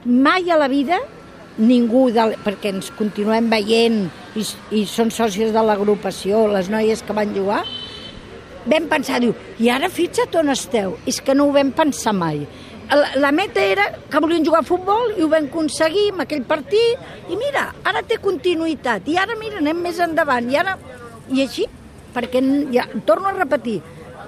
Mai 0.04 0.50
a 0.52 0.60
la 0.60 0.68
vida 0.70 1.00
ningú, 1.56 2.10
de, 2.12 2.28
perquè 2.44 2.70
ens 2.74 2.92
continuem 2.94 3.48
veient 3.50 4.04
i, 4.36 4.44
i 4.76 4.84
són 4.88 5.10
sòcies 5.14 5.54
de 5.54 5.62
l'agrupació, 5.64 6.44
les 6.52 6.68
noies 6.72 7.02
que 7.02 7.16
van 7.16 7.32
jugar, 7.34 7.62
vam 8.66 8.88
pensar, 8.90 9.20
diu, 9.22 9.32
i 9.62 9.70
ara 9.72 9.88
fixa't 9.92 10.36
on 10.40 10.52
esteu. 10.52 10.96
És 11.08 11.22
que 11.24 11.34
no 11.34 11.48
ho 11.48 11.54
vam 11.56 11.72
pensar 11.76 12.14
mai. 12.16 12.44
La, 12.86 13.08
la 13.18 13.32
meta 13.34 13.62
era 13.62 13.88
que 14.10 14.20
volien 14.22 14.44
jugar 14.46 14.60
a 14.62 14.66
futbol 14.66 15.16
i 15.16 15.24
ho 15.24 15.30
vam 15.32 15.48
aconseguir 15.48 16.12
amb 16.12 16.22
aquell 16.22 16.44
partit 16.46 17.32
i 17.32 17.38
mira, 17.38 17.64
ara 17.82 18.04
té 18.06 18.20
continuïtat 18.22 19.08
i 19.10 19.16
ara 19.18 19.34
mira, 19.40 19.58
anem 19.58 19.82
més 19.88 19.98
endavant 20.02 20.52
i 20.52 20.60
ara... 20.60 20.76
I 21.26 21.40
així, 21.42 21.64
perquè 22.14 22.38
ja, 22.70 22.84
torno 23.02 23.26
a 23.26 23.34
repetir, 23.34 23.80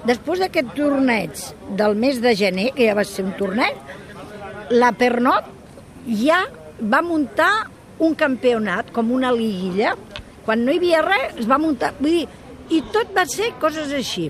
després 0.07 0.39
d'aquest 0.43 0.75
torneig 0.77 1.41
del 1.79 1.95
mes 1.99 2.21
de 2.23 2.35
gener, 2.37 2.69
que 2.75 2.87
ja 2.87 2.95
va 2.97 3.05
ser 3.07 3.25
un 3.25 3.33
torneig, 3.39 3.77
la 4.69 4.91
Pernot 4.93 5.49
ja 6.19 6.43
va 6.79 7.01
muntar 7.03 7.67
un 7.99 8.15
campionat, 8.15 8.93
com 8.95 9.11
una 9.11 9.31
liguilla. 9.35 9.95
Quan 10.45 10.63
no 10.65 10.71
hi 10.71 10.79
havia 10.79 11.01
res, 11.05 11.39
es 11.43 11.49
va 11.49 11.59
muntar... 11.61 11.91
Vull 11.99 12.21
dir, 12.21 12.27
i 12.69 12.83
tot 12.93 13.11
va 13.15 13.25
ser 13.27 13.51
coses 13.61 13.91
així. 13.95 14.29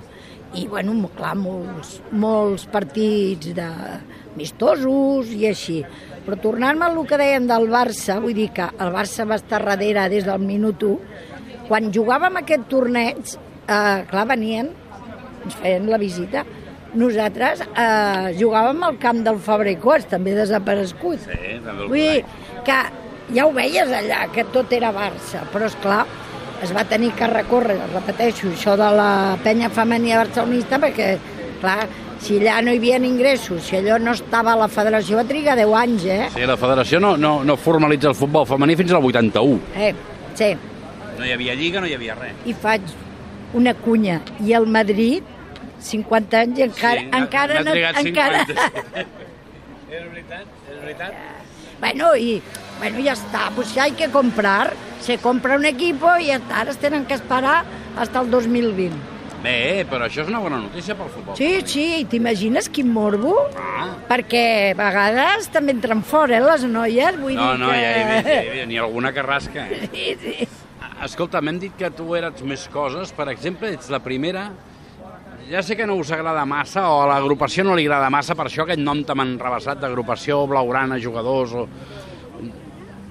I, 0.57 0.66
bueno, 0.66 0.95
clar, 1.13 1.36
molts, 1.38 2.00
molts 2.10 2.65
partits 2.72 3.51
de 3.54 3.68
amistosos 4.33 5.30
i 5.36 5.45
així. 5.51 5.83
Però 6.25 6.38
tornant-me 6.42 6.88
al 6.88 6.98
que 7.07 7.19
dèiem 7.22 7.45
del 7.50 7.69
Barça, 7.69 8.18
vull 8.24 8.38
dir 8.38 8.50
que 8.56 8.65
el 8.81 8.94
Barça 8.95 9.27
va 9.30 9.38
estar 9.38 9.62
darrere 9.65 10.07
des 10.10 10.25
del 10.25 10.42
minut 10.42 10.81
1. 10.81 10.98
Quan 11.70 11.91
jugàvem 11.93 12.41
aquest 12.41 12.65
torneig, 12.72 13.36
eh, 13.70 14.05
clar, 14.10 14.25
venien, 14.34 14.72
ens 15.46 15.55
feien 15.62 15.89
la 15.89 15.98
visita, 16.01 16.43
nosaltres 16.93 17.62
eh, 17.62 18.31
jugàvem 18.39 18.81
al 18.88 18.98
camp 19.01 19.22
del 19.25 19.38
Fabrecots, 19.46 20.08
també 20.10 20.34
desaparegut. 20.38 21.22
Sí, 21.27 21.60
també 21.65 21.86
Vull 21.88 22.00
dir 22.00 22.24
que 22.65 22.79
ja 23.36 23.46
ho 23.46 23.53
veies 23.53 23.91
allà, 23.93 24.24
que 24.34 24.46
tot 24.53 24.72
era 24.74 24.89
Barça, 24.96 25.43
però 25.53 25.67
és 25.69 25.75
clar, 25.84 26.03
es 26.65 26.74
va 26.75 26.84
tenir 26.89 27.12
que 27.15 27.27
recórrer, 27.29 27.77
repeteixo, 27.93 28.50
això 28.51 28.74
de 28.79 28.89
la 28.98 29.10
penya 29.46 29.69
femenina 29.69 30.17
barcelonista, 30.24 30.79
perquè, 30.81 31.12
clar, 31.62 31.86
si 32.19 32.36
allà 32.41 32.58
no 32.65 32.74
hi 32.74 32.81
havia 32.81 32.98
ingressos, 33.00 33.62
si 33.69 33.77
allò 33.77 33.96
no 34.01 34.12
estava 34.17 34.51
a 34.51 34.60
la 34.60 34.67
federació, 34.67 35.15
va 35.22 35.24
trigar 35.29 35.55
10 35.55 35.75
anys, 35.84 36.03
eh? 36.10 36.25
Sí, 36.34 36.41
la 36.50 36.58
federació 36.60 37.00
no, 37.00 37.13
no, 37.17 37.38
no 37.48 37.55
formalitza 37.55 38.10
el 38.12 38.17
futbol 38.17 38.48
femení 38.50 38.75
fins 38.75 38.91
al 38.91 39.05
81. 39.05 39.62
Eh, 39.77 39.93
sí, 40.36 40.55
No 41.19 41.25
hi 41.27 41.34
havia 41.36 41.51
lliga, 41.55 41.81
no 41.84 41.88
hi 41.88 41.93
havia 41.98 42.13
res. 42.15 42.36
i 42.48 42.53
faig 42.55 42.81
una 43.53 43.74
cunya. 43.74 44.22
I 44.46 44.53
el 44.53 44.68
Madrid, 44.68 45.24
50 45.79 46.39
anys, 46.39 46.60
i 46.60 46.63
encara, 46.68 47.01
n'ha- 47.03 47.18
encara 47.24 47.62
n'ha 47.63 47.74
no... 47.74 48.00
Encara... 48.01 48.46
50. 48.46 49.06
Era 49.91 50.06
veritat? 50.08 50.46
Era 50.72 50.82
veritat? 50.82 51.13
Bueno, 51.79 52.15
y 52.15 52.41
bueno, 52.79 53.00
ya 53.00 53.13
está, 53.13 53.50
pues 53.56 53.70
si 53.70 53.79
hay 53.79 53.91
que 53.94 54.10
comprar, 54.10 54.74
se 55.01 55.18
compra 55.18 55.56
un 55.56 55.65
equipo 55.65 56.08
y 56.20 56.27
ya 56.27 56.36
está, 56.36 56.60
ara 56.62 56.72
es 56.72 56.77
tenen 56.77 57.06
que 57.06 57.13
esperar 57.15 57.63
hasta 57.98 58.22
el 58.22 58.29
2020. 58.29 58.96
Bé, 59.39 59.86
però 59.88 60.03
això 60.03 60.20
és 60.25 60.27
una 60.27 60.41
bona 60.44 60.58
notícia 60.60 60.98
pel 61.00 61.08
futbol. 61.13 61.38
Sí, 61.39 61.62
sí, 61.63 61.84
i 62.01 62.06
t'imagines 62.12 62.68
quin 62.75 62.89
morbo? 62.91 63.38
Ah. 63.56 63.86
Perquè 64.10 64.74
a 64.74 64.75
vegades 64.75 65.48
també 65.53 65.72
entren 65.72 66.01
fora, 66.03 66.36
eh, 66.36 66.44
les 66.44 66.65
noies, 66.68 67.15
vull 67.22 67.38
No, 67.39 67.53
dir 67.53 67.62
no, 67.62 67.70
que... 67.72 67.77
ja 67.79 67.94
hi 67.94 68.01
havia, 68.03 68.34
hi 68.44 68.50
havia, 68.50 68.65
ni 68.68 68.77
alguna 68.84 69.13
que 69.15 69.24
rasca. 69.24 69.63
Eh? 69.72 69.88
Sí, 69.94 70.18
sí. 70.20 70.48
Escolta, 71.00 71.39
m'hem 71.39 71.60
dit 71.62 71.75
que 71.79 71.88
tu 71.96 72.12
eres 72.18 72.41
més 72.44 72.65
coses. 72.74 73.13
Per 73.15 73.29
exemple, 73.32 73.72
ets 73.72 73.91
la 73.94 74.01
primera... 74.03 74.50
Ja 75.50 75.63
sé 75.65 75.74
que 75.74 75.88
no 75.89 75.96
us 75.98 76.12
agrada 76.13 76.44
massa, 76.46 76.84
o 76.94 77.00
a 77.01 77.06
l'agrupació 77.10 77.63
no 77.65 77.74
li 77.74 77.88
agrada 77.88 78.12
massa, 78.13 78.36
per 78.38 78.46
això 78.46 78.68
aquest 78.68 78.84
nom 78.84 79.00
tan 79.08 79.24
enrebaçat 79.24 79.79
d'agrupació, 79.82 80.44
blaugrana, 80.51 81.00
jugadors... 81.01 81.56
O... 81.56 81.65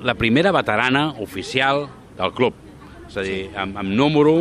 La 0.06 0.14
primera 0.14 0.52
veterana 0.54 1.08
oficial 1.24 1.88
del 2.18 2.34
club. 2.36 2.60
És 3.08 3.16
a 3.18 3.24
dir, 3.26 3.40
amb, 3.58 3.80
amb 3.80 3.90
número 3.90 4.36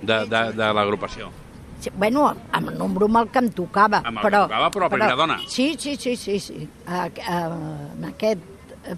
de, 0.00 0.22
de, 0.30 0.42
de 0.56 0.70
l'agrupació. 0.78 1.28
Sí, 1.82 1.90
bueno, 1.98 2.30
amb 2.30 2.70
el 2.70 2.78
número 2.78 3.10
amb 3.10 3.24
el 3.24 3.28
que 3.34 3.42
em 3.42 3.52
tocava. 3.58 4.00
Amb 4.06 4.22
el 4.22 4.24
que 4.30 4.32
tocava, 4.38 4.70
però 4.72 4.86
la 4.86 4.94
primera 4.94 5.18
dona. 5.18 5.38
Sí, 5.50 5.72
sí, 5.76 5.98
sí, 6.00 6.16
sí. 6.16 6.38
sí. 6.40 6.64
A, 6.86 7.04
a, 7.10 7.44
en 7.98 8.08
aquest 8.14 8.48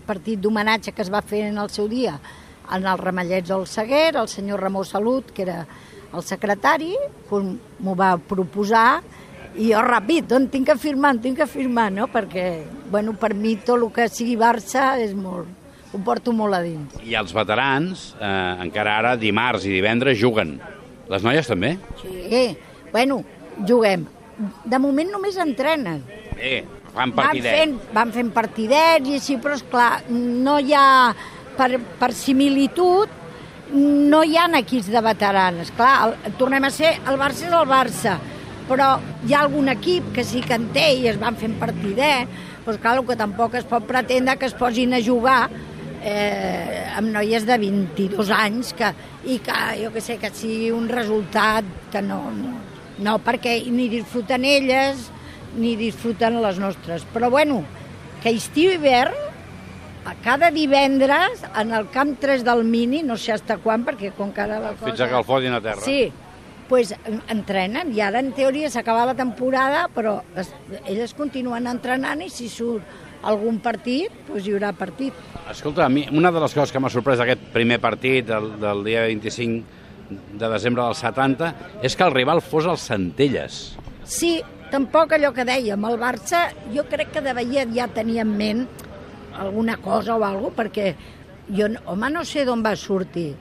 partit 0.07 0.39
d'homenatge 0.41 0.95
que 0.95 1.03
es 1.03 1.11
va 1.11 1.25
fer 1.25 1.49
en 1.49 1.59
el 1.65 1.73
seu 1.73 1.89
dia 1.91 2.15
en 2.73 2.87
els 2.87 3.01
ramallets 3.01 3.49
del 3.51 3.67
Seguer, 3.67 4.15
el 4.17 4.29
senyor 4.29 4.61
Ramó 4.61 4.85
Salut, 4.85 5.33
que 5.35 5.43
era 5.43 5.67
el 6.15 6.23
secretari, 6.23 6.95
m'ho 7.31 7.95
va 7.99 8.15
proposar 8.19 9.01
i 9.59 9.69
jo 9.73 9.83
ràpid, 9.87 10.33
on 10.35 10.49
tinc 10.51 10.67
que 10.71 10.77
firmar, 10.79 11.13
on 11.15 11.21
tinc 11.23 11.37
que 11.39 11.47
firmar, 11.47 11.91
no? 11.95 12.09
Perquè, 12.11 12.65
bueno, 12.91 13.13
per 13.19 13.35
mi 13.39 13.57
tot 13.57 13.79
el 13.83 13.89
que 13.95 14.09
sigui 14.11 14.37
Barça 14.39 14.95
és 15.03 15.13
molt, 15.15 15.47
ho 15.95 16.01
porto 16.03 16.33
molt 16.35 16.55
a 16.57 16.63
dins. 16.65 16.97
I 17.07 17.15
els 17.19 17.35
veterans, 17.35 18.15
eh, 18.19 18.57
encara 18.65 18.97
ara, 18.99 19.17
dimarts 19.17 19.67
i 19.67 19.75
divendres, 19.77 20.19
juguen. 20.19 20.57
Les 21.11 21.23
noies 21.23 21.47
també? 21.47 21.77
Sí, 22.01 22.57
bueno, 22.91 23.23
juguem. 23.69 24.07
De 24.65 24.79
moment 24.83 25.11
només 25.13 25.37
entrenen. 25.39 26.01
Bé, 26.35 26.65
fan 26.95 27.13
Van 27.13 27.13
partidet. 27.13 27.55
fent, 27.59 27.77
van 27.95 28.11
fent 28.15 28.33
partidets 28.35 29.09
i 29.09 29.15
així, 29.21 29.37
però 29.39 29.55
esclar, 29.55 30.03
no 30.11 30.59
hi 30.59 30.73
ha, 30.75 31.15
per, 31.59 31.79
per 32.01 32.13
similitud, 32.17 33.21
no 33.75 34.23
hi 34.23 34.37
ha 34.39 34.47
equips 34.61 34.91
de 34.93 35.03
veteranes. 35.03 35.73
Clar, 35.77 35.95
el, 36.07 36.35
tornem 36.39 36.65
a 36.65 36.73
ser, 36.75 36.95
el 37.09 37.19
Barça 37.21 37.49
és 37.49 37.55
el 37.55 37.69
Barça, 37.71 38.17
però 38.69 38.95
hi 39.27 39.35
ha 39.35 39.45
algun 39.45 39.69
equip 39.73 40.13
que 40.15 40.25
sí 40.25 40.43
que 40.45 40.57
en 40.59 40.71
té 40.75 40.91
i 41.01 41.09
es 41.11 41.21
van 41.21 41.37
fent 41.41 41.57
partidet, 41.61 42.29
doncs 42.65 42.81
clar, 42.81 43.01
que 43.05 43.17
tampoc 43.21 43.57
es 43.59 43.67
pot 43.69 43.87
pretendre 43.87 44.39
que 44.41 44.49
es 44.49 44.57
posin 44.57 44.95
a 44.97 45.03
jugar 45.05 45.49
eh, 46.05 46.85
amb 46.97 47.11
noies 47.13 47.45
de 47.49 47.59
22 47.61 48.31
anys 48.37 48.73
que, 48.77 48.93
i 49.25 49.41
que, 49.45 49.59
jo 49.81 49.91
que 49.93 50.05
sé, 50.05 50.19
que 50.21 50.31
sigui 50.33 50.71
un 50.73 50.89
resultat 50.89 51.67
que 51.93 52.03
no, 52.05 52.21
no, 52.37 52.55
no 53.05 53.19
perquè 53.25 53.59
ni 53.73 53.89
disfruten 53.93 54.45
elles 54.49 55.11
ni 55.59 55.75
disfruten 55.79 56.41
les 56.43 56.59
nostres. 56.59 57.05
Però 57.15 57.31
bueno, 57.31 57.63
que 58.23 58.33
estiu 58.35 58.73
i 58.73 58.79
hivern, 58.79 59.24
a 60.05 60.15
cada 60.25 60.51
divendres, 60.51 61.43
en 61.61 61.73
el 61.73 61.89
camp 61.91 62.19
3 62.21 62.45
del 62.45 62.65
Mini, 62.65 63.03
no 63.03 63.17
sé 63.17 63.33
fins 63.33 63.57
quan, 63.63 63.85
perquè 63.87 64.13
com 64.17 64.33
que 64.33 64.43
ara 64.45 64.59
la 64.61 64.73
cosa... 64.75 64.91
Fins 64.91 65.01
que 65.09 65.17
el 65.19 65.25
fotin 65.25 65.57
a 65.57 65.61
terra. 65.65 65.81
Sí, 65.85 66.13
pues, 66.69 66.93
en- 67.05 67.23
entrenen 67.33 67.93
i 67.95 68.01
ara 68.05 68.21
en 68.21 68.33
teoria 68.37 68.71
s'acaba 68.73 69.05
la 69.07 69.15
temporada 69.15 69.87
però 69.95 70.19
es, 70.41 70.49
elles 70.89 71.13
continuen 71.17 71.67
entrenant 71.69 72.23
i 72.25 72.31
si 72.33 72.49
surt 72.49 72.85
algun 73.25 73.59
partit, 73.65 74.13
pues, 74.29 74.45
hi 74.47 74.53
haurà 74.53 74.75
partit. 74.77 75.13
Escolta, 75.51 75.87
a 75.87 75.89
mi, 75.93 76.07
una 76.13 76.31
de 76.33 76.41
les 76.45 76.53
coses 76.57 76.73
que 76.73 76.81
m'ha 76.81 76.91
sorprès 76.93 77.21
d'aquest 77.21 77.49
primer 77.55 77.79
partit 77.81 78.27
del, 78.29 78.51
del 78.61 78.85
dia 78.85 79.07
25 79.09 79.81
de 80.37 80.49
desembre 80.53 80.85
del 80.85 80.95
70 80.99 81.53
és 81.83 81.97
que 81.97 82.05
el 82.05 82.13
rival 82.13 82.43
fos 82.45 82.67
el 82.69 82.77
Centelles. 82.81 83.63
Sí, 84.05 84.37
tampoc 84.71 85.15
allò 85.17 85.31
que 85.33 85.47
dèiem, 85.49 85.85
el 85.89 85.97
Barça 86.01 86.51
jo 86.75 86.85
crec 86.91 87.13
que 87.15 87.23
de 87.25 87.33
ja 87.73 87.87
tenia 87.89 88.25
en 88.27 88.35
ment 88.37 88.65
alguna 89.39 89.77
cosa 89.83 90.17
o 90.17 90.25
alguna 90.25 90.55
perquè 90.55 90.95
jo, 91.49 91.69
home, 91.87 92.11
no 92.11 92.25
sé 92.25 92.45
d'on 92.47 92.63
va 92.65 92.75
sortir. 92.77 93.33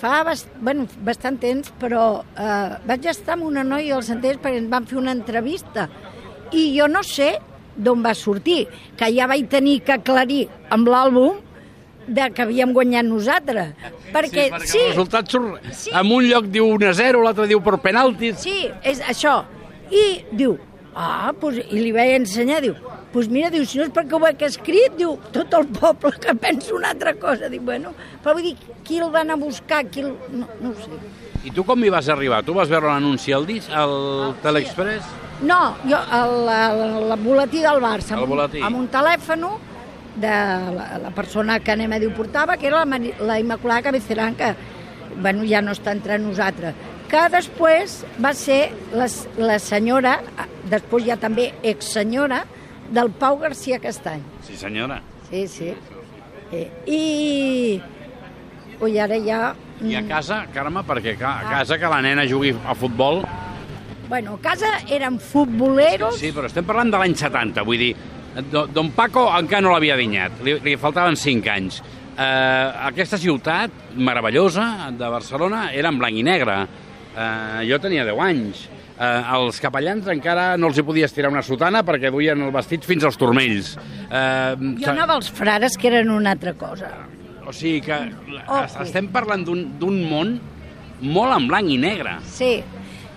Fa 0.00 0.22
bast 0.24 0.48
bueno, 0.60 0.86
bastant 1.04 1.36
temps, 1.40 1.72
però 1.80 2.22
eh, 2.38 2.78
vaig 2.88 3.10
estar 3.10 3.36
amb 3.36 3.48
una 3.50 3.64
noia 3.66 3.98
al 3.98 4.06
Centelles 4.06 4.40
perquè 4.40 4.62
ens 4.62 4.70
van 4.72 4.88
fer 4.88 4.98
una 5.00 5.12
entrevista 5.16 5.88
i 6.56 6.70
jo 6.76 6.88
no 6.88 7.02
sé 7.06 7.34
d'on 7.76 8.02
va 8.04 8.14
sortir, 8.14 8.64
que 8.98 9.08
ja 9.14 9.28
vaig 9.30 9.48
tenir 9.48 9.80
que 9.86 9.94
aclarir 9.96 10.46
amb 10.74 10.88
l'àlbum 10.90 11.38
de 12.10 12.26
que 12.34 12.42
havíem 12.42 12.72
guanyat 12.74 13.06
nosaltres. 13.06 13.74
Perquè, 14.10 14.48
sí, 14.48 14.52
perquè 14.54 14.70
sí, 14.72 14.80
el 14.82 14.90
resultat 14.94 15.30
surt... 15.30 15.68
Sí. 15.76 15.92
En 15.94 16.10
un 16.10 16.26
lloc 16.26 16.48
diu 16.50 16.66
1 16.74 16.88
a 16.90 16.94
0, 16.98 17.22
l'altre 17.24 17.46
diu 17.50 17.62
per 17.62 17.78
penaltis. 17.84 18.40
Sí, 18.42 18.66
és 18.82 19.02
això. 19.12 19.40
I 19.90 20.04
diu, 20.34 20.56
ah, 20.94 21.32
pues, 21.38 21.58
i 21.70 21.80
li 21.80 21.92
vaig 21.92 22.16
ensenyar, 22.20 22.60
diu, 22.64 22.74
pues 23.12 23.28
mira, 23.28 23.50
diu, 23.50 23.64
si 23.66 23.78
no 23.78 23.84
és 23.84 23.92
perquè 23.94 24.14
ho 24.18 24.26
he 24.26 24.34
escrit, 24.46 24.96
diu, 24.98 25.16
tot 25.32 25.52
el 25.54 25.66
poble 25.66 26.12
que 26.20 26.34
pensa 26.34 26.74
una 26.74 26.90
altra 26.90 27.14
cosa. 27.14 27.48
Dic, 27.48 27.62
bueno, 27.62 27.92
però 28.22 28.34
vull 28.38 28.42
dir, 28.50 28.56
qui 28.84 28.98
el 28.98 29.10
va 29.14 29.20
anar 29.24 29.34
a 29.38 29.42
buscar, 29.44 29.84
qui 29.90 30.00
el... 30.04 30.14
No, 30.32 30.46
no 30.60 30.70
ho 30.70 30.74
sé. 30.74 31.00
I 31.44 31.50
tu 31.56 31.64
com 31.64 31.80
hi 31.84 31.88
vas 31.88 32.08
arribar? 32.12 32.42
Tu 32.44 32.52
vas 32.52 32.68
veure 32.68 32.86
l'anunci 32.90 33.32
al 33.32 33.46
disc, 33.48 33.70
al 33.72 34.34
Teleexpress? 34.42 35.06
No, 35.42 35.74
jo, 35.88 35.96
el, 35.96 36.34
el, 36.52 36.82
el 37.12 37.18
boletí 37.22 37.62
del 37.64 37.80
Barça, 37.80 38.12
El 38.12 38.18
amb, 38.18 38.26
un- 38.26 38.34
boletí. 38.36 38.60
amb 38.60 38.76
un 38.76 38.88
telèfon 38.92 39.46
de 40.20 40.28
la, 40.76 40.98
la 41.06 41.10
persona 41.16 41.56
que 41.64 41.72
anem 41.72 41.94
a 41.96 41.98
dir 42.02 42.10
portava, 42.12 42.58
que 42.60 42.66
era 42.68 42.84
la, 42.84 42.98
la 43.24 43.38
Immaculada 43.40 43.86
Cabeceran, 43.88 44.34
que 44.36 44.52
bueno, 45.16 45.42
ja 45.48 45.62
no 45.64 45.72
està 45.72 45.92
entre 45.96 46.18
nosaltres, 46.20 46.74
que 47.10 47.22
després 47.32 48.00
va 48.22 48.32
ser 48.38 48.70
la, 48.94 49.08
la 49.38 49.58
senyora, 49.62 50.16
després 50.70 51.06
ja 51.08 51.16
també 51.20 51.50
exsenyora, 51.66 52.44
del 52.90 53.10
Pau 53.14 53.38
García 53.38 53.78
Castany. 53.82 54.22
Sí, 54.46 54.56
senyora. 54.58 55.00
Sí, 55.30 55.46
sí. 55.48 55.72
Eh, 56.52 56.66
I... 56.86 57.80
Ui, 58.80 58.96
ara 58.98 59.18
ja... 59.22 59.40
I 59.80 59.94
a 59.96 60.02
mm, 60.02 60.08
casa, 60.10 60.40
Carme, 60.54 60.82
perquè 60.86 61.14
a 61.20 61.34
casa 61.46 61.78
que 61.80 61.88
la 61.90 62.00
nena 62.04 62.26
jugui 62.28 62.52
a 62.52 62.74
futbol... 62.74 63.22
Bueno, 64.10 64.34
a 64.34 64.42
casa 64.42 64.72
eren 64.90 65.20
futboleros... 65.22 66.18
Sí, 66.18 66.32
però 66.34 66.48
estem 66.50 66.66
parlant 66.66 66.90
de 66.90 66.98
l'any 66.98 67.14
70, 67.14 67.62
vull 67.66 67.78
dir, 67.78 67.92
do- 68.50 68.66
Don 68.74 68.90
Paco 68.96 69.28
encara 69.38 69.62
no 69.62 69.74
l'havia 69.74 69.94
dinyat, 70.00 70.40
li, 70.46 70.56
li 70.64 70.74
faltaven 70.80 71.14
5 71.18 71.52
anys. 71.54 71.78
Eh, 72.20 72.66
aquesta 72.90 73.20
ciutat 73.22 73.94
meravellosa 73.94 74.90
de 74.98 75.08
Barcelona 75.14 75.68
era 75.72 75.92
en 75.94 76.00
blanc 76.02 76.18
i 76.18 76.24
negre. 76.26 76.56
Eh, 77.16 77.66
jo 77.68 77.78
tenia 77.82 78.04
10 78.04 78.20
anys. 78.22 78.68
Eh, 79.00 79.22
els 79.34 79.58
capellans 79.60 80.06
encara 80.12 80.56
no 80.60 80.68
els 80.68 80.78
hi 80.78 80.82
podia 80.84 81.06
estirar 81.08 81.30
una 81.32 81.42
sotana 81.42 81.82
perquè 81.82 82.10
duien 82.12 82.40
el 82.42 82.52
vestit 82.52 82.84
fins 82.84 83.04
als 83.04 83.16
turmells. 83.16 83.76
Eh, 84.10 84.56
Jo 84.82 84.90
anava 84.92 85.14
als 85.16 85.30
frares, 85.30 85.76
que 85.80 85.88
eren 85.88 86.10
una 86.10 86.30
altra 86.36 86.52
cosa. 86.54 86.90
O 87.46 87.52
sigui 87.52 87.80
que 87.80 87.94
es- 87.94 88.76
estem 88.80 89.08
parlant 89.08 89.44
d'un 89.44 89.78
d'un 89.78 90.04
món 90.08 90.38
molt 91.00 91.32
en 91.36 91.48
blanc 91.48 91.68
i 91.70 91.78
negre. 91.78 92.18
Sí. 92.26 92.62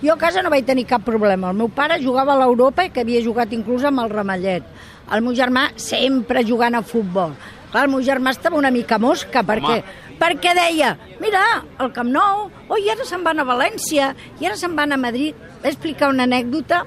Jo 0.01 0.13
a 0.13 0.17
casa 0.17 0.41
no 0.41 0.49
vaig 0.49 0.65
tenir 0.65 0.85
cap 0.85 1.03
problema. 1.03 1.49
El 1.51 1.57
meu 1.57 1.69
pare 1.69 2.01
jugava 2.01 2.33
a 2.33 2.37
l'Europa 2.39 2.83
i 2.85 2.89
que 2.89 3.01
havia 3.01 3.21
jugat 3.23 3.51
inclús 3.53 3.83
amb 3.83 3.99
el 3.99 4.09
Ramallet. 4.09 4.63
El 5.11 5.21
meu 5.21 5.33
germà 5.33 5.69
sempre 5.75 6.43
jugant 6.43 6.75
a 6.75 6.81
futbol. 6.81 7.33
Clar, 7.73 7.87
el 7.87 7.91
meu 7.91 8.03
germà 8.05 8.31
estava 8.35 8.59
una 8.59 8.69
mica 8.71 8.99
mosca 9.01 9.41
perquè, 9.41 9.81
perquè 10.19 10.53
deia, 10.53 10.93
mira, 11.19 11.41
el 11.81 11.89
Camp 11.95 12.11
Nou, 12.13 12.47
oh, 12.69 12.77
i 12.77 12.91
ara 12.93 13.05
se'n 13.09 13.25
van 13.25 13.41
a 13.41 13.47
València, 13.49 14.13
i 14.39 14.45
ara 14.45 14.59
se'n 14.59 14.77
van 14.77 14.93
a 14.93 14.99
Madrid. 15.01 15.39
Va 15.63 15.71
explicar 15.71 16.11
una 16.13 16.27
anècdota 16.29 16.83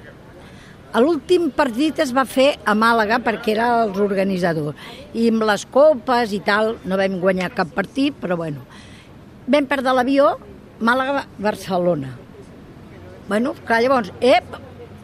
L'últim 0.97 1.51
partit 1.53 1.99
es 2.01 2.13
va 2.17 2.23
fer 2.25 2.55
a 2.65 2.73
Màlaga 2.79 3.19
perquè 3.21 3.53
era 3.53 3.67
els 3.83 3.99
organitzadors. 4.01 4.79
I 5.13 5.27
amb 5.29 5.43
les 5.45 5.67
copes 5.69 6.33
i 6.33 6.39
tal, 6.47 6.77
no 6.89 6.97
vam 6.97 7.19
guanyar 7.21 7.51
cap 7.53 7.75
partit, 7.77 8.15
però 8.17 8.39
bueno. 8.41 8.63
Vam 9.47 9.67
perdre 9.69 9.93
l'avió 9.93 10.31
Màlaga-Barcelona. 10.81 12.15
Bueno, 13.29 13.53
clar, 13.69 13.83
llavors, 13.85 14.13
ep, 14.25 14.57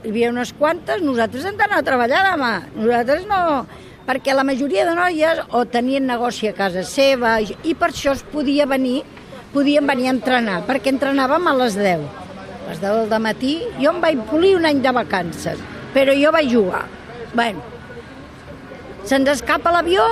hi 0.03 0.15
havia 0.15 0.31
unes 0.33 0.55
quantes, 0.57 1.03
nosaltres 1.05 1.45
hem 1.45 1.59
d'anar 1.61 1.83
a 1.83 1.87
treballar 1.91 2.25
demà. 2.31 2.53
Nosaltres 2.79 3.29
no... 3.29 3.43
Perquè 4.07 4.35
la 4.35 4.43
majoria 4.43 4.85
de 4.89 4.95
noies 4.99 5.43
o 5.55 5.63
tenien 5.71 6.09
negoci 6.09 6.49
a 6.51 6.55
casa 6.57 6.83
seva 6.87 7.37
i, 7.43 7.75
per 7.79 7.93
això 7.93 8.17
es 8.17 8.25
podia 8.27 8.67
venir, 8.67 9.03
podien 9.53 9.87
venir 9.87 10.09
a 10.09 10.15
entrenar, 10.17 10.63
perquè 10.67 10.91
entrenàvem 10.91 11.47
a 11.47 11.55
les 11.61 11.77
10. 11.79 12.03
A 12.03 12.71
les 12.71 12.81
10 12.83 13.11
del 13.13 13.23
matí, 13.23 13.55
jo 13.79 13.93
em 13.93 14.01
vaig 14.03 14.25
polir 14.31 14.57
un 14.59 14.67
any 14.67 14.81
de 14.83 14.93
vacances, 14.97 15.61
però 15.95 16.15
jo 16.19 16.33
vaig 16.35 16.51
jugar. 16.51 16.87
Bueno, 17.33 17.63
se'ns 19.07 19.31
escapa 19.37 19.75
l'avió, 19.75 20.07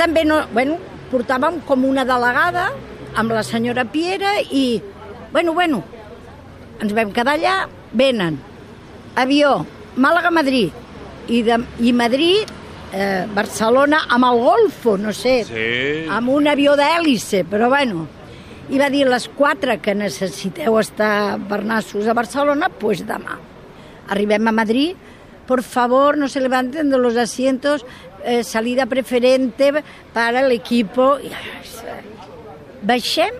també 0.00 0.24
no... 0.26 0.42
Bueno, 0.52 0.80
portàvem 1.12 1.60
com 1.68 1.84
una 1.84 2.06
delegada 2.08 2.70
amb 3.14 3.34
la 3.36 3.44
senyora 3.46 3.84
Piera 3.84 4.38
i... 4.50 4.80
Bueno, 5.32 5.54
bueno, 5.54 5.82
ens 6.80 6.92
vam 6.96 7.12
quedar 7.14 7.36
allà, 7.38 7.54
venen, 7.92 8.38
avió, 9.16 9.60
Màlaga-Madrid, 9.96 10.72
i, 11.28 11.42
de, 11.46 11.58
i 11.80 11.92
Madrid, 11.96 12.50
eh, 12.92 13.26
Barcelona 13.34 14.04
amb 14.08 14.24
el 14.30 14.38
Golfo, 14.40 14.96
no 14.98 15.12
sé, 15.12 15.44
Sí. 15.44 16.06
amb 16.10 16.28
un 16.30 16.46
avió 16.48 16.76
d'hèlice, 16.76 17.44
però 17.44 17.68
bueno. 17.68 18.06
I 18.70 18.78
va 18.78 18.88
dir, 18.88 19.06
les 19.08 19.28
quatre 19.28 19.78
que 19.82 19.94
necessiteu 19.94 20.78
estar 20.78 21.36
per 21.48 21.64
nassos 21.64 22.06
a 22.06 22.14
Barcelona, 22.14 22.68
pues 22.68 23.02
demà. 23.04 23.38
Arribem 24.08 24.46
a 24.48 24.52
Madrid, 24.52 24.94
por 25.46 25.62
favor, 25.62 26.16
no 26.16 26.28
se 26.28 26.40
levanten 26.40 26.88
de 26.88 26.96
los 26.98 27.16
asientos, 27.16 27.84
eh, 28.24 28.44
salida 28.44 28.86
preferente 28.86 29.72
para 30.14 30.40
el 30.40 30.52
equipo. 30.52 31.18
I, 31.18 31.30
baixem, 32.82 33.34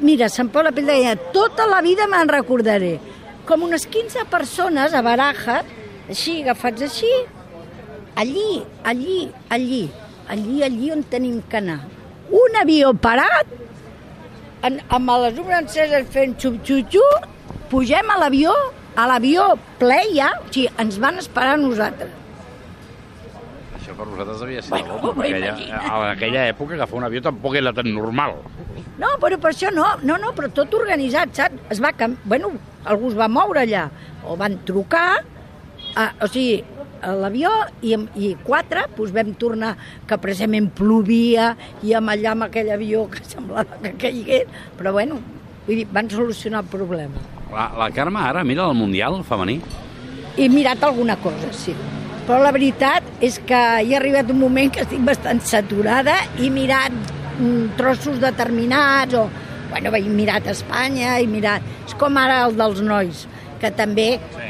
mira, 0.00 0.28
se'm 0.28 0.48
pot 0.52 0.64
la 0.64 0.72
pell 0.72 0.86
de 0.86 0.92
gallina. 0.92 1.16
tota 1.32 1.66
la 1.66 1.80
vida 1.82 2.06
me'n 2.06 2.28
recordaré. 2.28 2.98
Com 3.46 3.62
unes 3.62 3.86
15 3.86 4.24
persones 4.30 4.94
a 4.94 5.02
Baraja, 5.02 5.62
així, 6.08 6.42
agafats 6.42 6.82
així, 6.82 7.10
allí, 8.16 8.64
allí, 8.84 9.30
allí, 9.48 9.90
allí, 10.28 10.62
allí 10.62 10.90
on 10.90 11.04
tenim 11.04 11.40
que 11.42 11.60
anar. 11.60 11.80
Un 12.32 12.58
avió 12.58 12.92
parat, 12.98 13.46
en, 14.66 14.80
amb 14.88 15.14
les 15.22 15.36
llums 15.36 15.54
enceses 15.60 16.08
fent 16.10 16.34
xup-xup-xu, 16.40 17.04
pugem 17.70 18.10
a 18.10 18.18
l'avió, 18.24 18.54
a 18.96 19.06
l'avió 19.12 19.52
ple 19.78 20.00
ja, 20.16 20.32
o 20.40 20.48
sigui, 20.50 20.70
ens 20.82 20.98
van 21.02 21.20
esperar 21.22 21.54
a 21.54 21.60
nosaltres. 21.60 22.10
Això 23.76 23.94
per 23.94 24.08
vosaltres 24.08 24.40
devia 24.42 24.62
ser 24.64 24.72
Bueno, 24.74 24.96
bueno, 24.96 25.02
bo, 25.04 25.12
perquè 25.14 25.36
aquella, 25.36 25.52
imagina't. 25.52 25.90
a 25.92 26.10
aquella 26.16 26.46
època 26.50 26.74
agafar 26.74 26.98
un 26.98 27.06
avió 27.06 27.22
tampoc 27.22 27.54
era 27.60 27.72
tan 27.76 27.92
normal. 27.94 28.40
No, 28.98 29.12
però 29.22 29.38
per 29.38 29.52
això 29.52 29.70
no, 29.70 29.84
no, 30.02 30.16
no, 30.18 30.32
però 30.34 30.48
tot 30.56 30.72
organitzat, 30.74 31.34
saps? 31.36 31.68
Es 31.70 31.82
va, 31.84 31.92
bueno, 32.24 32.50
algú 32.88 33.12
es 33.12 33.18
va 33.18 33.28
moure 33.28 33.62
allà, 33.62 33.86
o 34.26 34.34
van 34.40 34.56
trucar, 34.66 35.20
a, 35.94 36.08
o 36.24 36.26
sigui, 36.32 36.64
a 37.06 37.14
l'avió, 37.14 37.52
i, 37.86 37.94
i 38.18 38.32
quatre, 38.46 38.86
doncs 38.96 39.14
vam 39.14 39.32
tornar, 39.38 39.72
que 40.08 40.18
precisament 40.22 40.68
plovia, 40.76 41.52
i 41.86 41.94
amb 41.96 42.12
allà 42.14 42.34
amb 42.34 42.48
aquell 42.48 42.72
avió 42.74 43.06
que 43.12 43.22
semblava 43.24 43.78
que 43.82 43.94
caigués, 44.00 44.50
però 44.78 44.92
bueno, 44.96 45.20
vull 45.66 45.82
dir, 45.82 45.86
van 45.94 46.10
solucionar 46.10 46.64
el 46.64 46.72
problema. 46.72 47.22
La, 47.52 47.70
la 47.78 47.90
Carme 47.94 48.22
ara 48.26 48.42
mira 48.44 48.66
el 48.66 48.74
Mundial 48.74 49.20
femení. 49.26 49.60
He 50.36 50.48
mirat 50.52 50.82
alguna 50.84 51.16
cosa, 51.22 51.52
sí. 51.54 51.74
Però 52.26 52.40
la 52.42 52.50
veritat 52.52 53.06
és 53.22 53.38
que 53.46 53.58
hi 53.86 53.94
ha 53.94 54.00
arribat 54.00 54.32
un 54.34 54.40
moment 54.42 54.72
que 54.74 54.82
estic 54.82 55.04
bastant 55.06 55.38
saturada 55.46 56.16
i 56.42 56.50
mirat 56.50 56.94
mm, 57.38 57.76
trossos 57.78 58.18
determinats 58.22 59.14
o... 59.14 59.28
Bueno, 59.70 59.90
he 59.94 60.02
mirat 60.10 60.46
Espanya, 60.50 61.16
he 61.20 61.26
mirat... 61.30 61.62
És 61.86 61.94
com 61.98 62.18
ara 62.18 62.42
el 62.46 62.58
dels 62.58 62.82
nois, 62.82 63.24
que 63.62 63.70
també... 63.74 64.08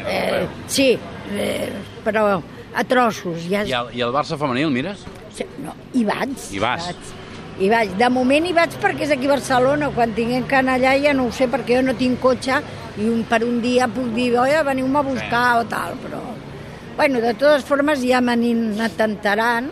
Eh, 0.09 0.43
sí, 0.73 0.95
eh, 1.33 1.73
però 2.04 2.26
a 2.76 2.85
trossos. 2.85 3.47
Ja... 3.50 3.64
I 3.64 3.73
el, 3.73 3.92
I 3.97 4.02
el 4.06 4.12
Barça 4.14 4.38
femení 4.40 4.66
el 4.66 4.75
mires? 4.75 5.04
Sí, 5.37 5.47
No, 5.62 5.75
hi 5.92 6.04
vaig. 6.09 6.35
Hi 6.52 6.61
vas. 6.62 6.90
Vaig. 6.90 7.14
Hi 7.56 7.71
vaig. 7.73 7.95
De 7.97 8.09
moment 8.12 8.45
hi 8.45 8.52
vaig 8.56 8.75
perquè 8.83 9.06
és 9.06 9.14
aquí 9.14 9.28
a 9.28 9.35
Barcelona. 9.35 9.88
Quan 9.97 10.12
tinguem 10.16 10.45
que 10.49 10.59
anar 10.59 10.76
allà 10.76 10.97
ja 11.00 11.14
no 11.16 11.28
ho 11.28 11.33
sé 11.33 11.49
perquè 11.52 11.78
jo 11.78 11.87
no 11.87 11.97
tinc 11.97 12.21
cotxe 12.21 12.61
i 12.97 13.09
un, 13.09 13.25
per 13.28 13.42
un 13.45 13.61
dia 13.64 13.88
puc 13.92 14.12
dir, 14.16 14.30
oi, 14.40 14.52
veniu-me 14.64 15.00
a 15.00 15.04
buscar 15.04 15.47
o 15.61 15.66
tal, 15.68 15.97
però... 16.00 16.23
Bueno, 16.97 17.21
de 17.21 17.35
totes 17.37 17.64
formes 17.68 18.00
ja 18.00 18.23
me 18.25 18.37
n'atentaran 18.37 19.68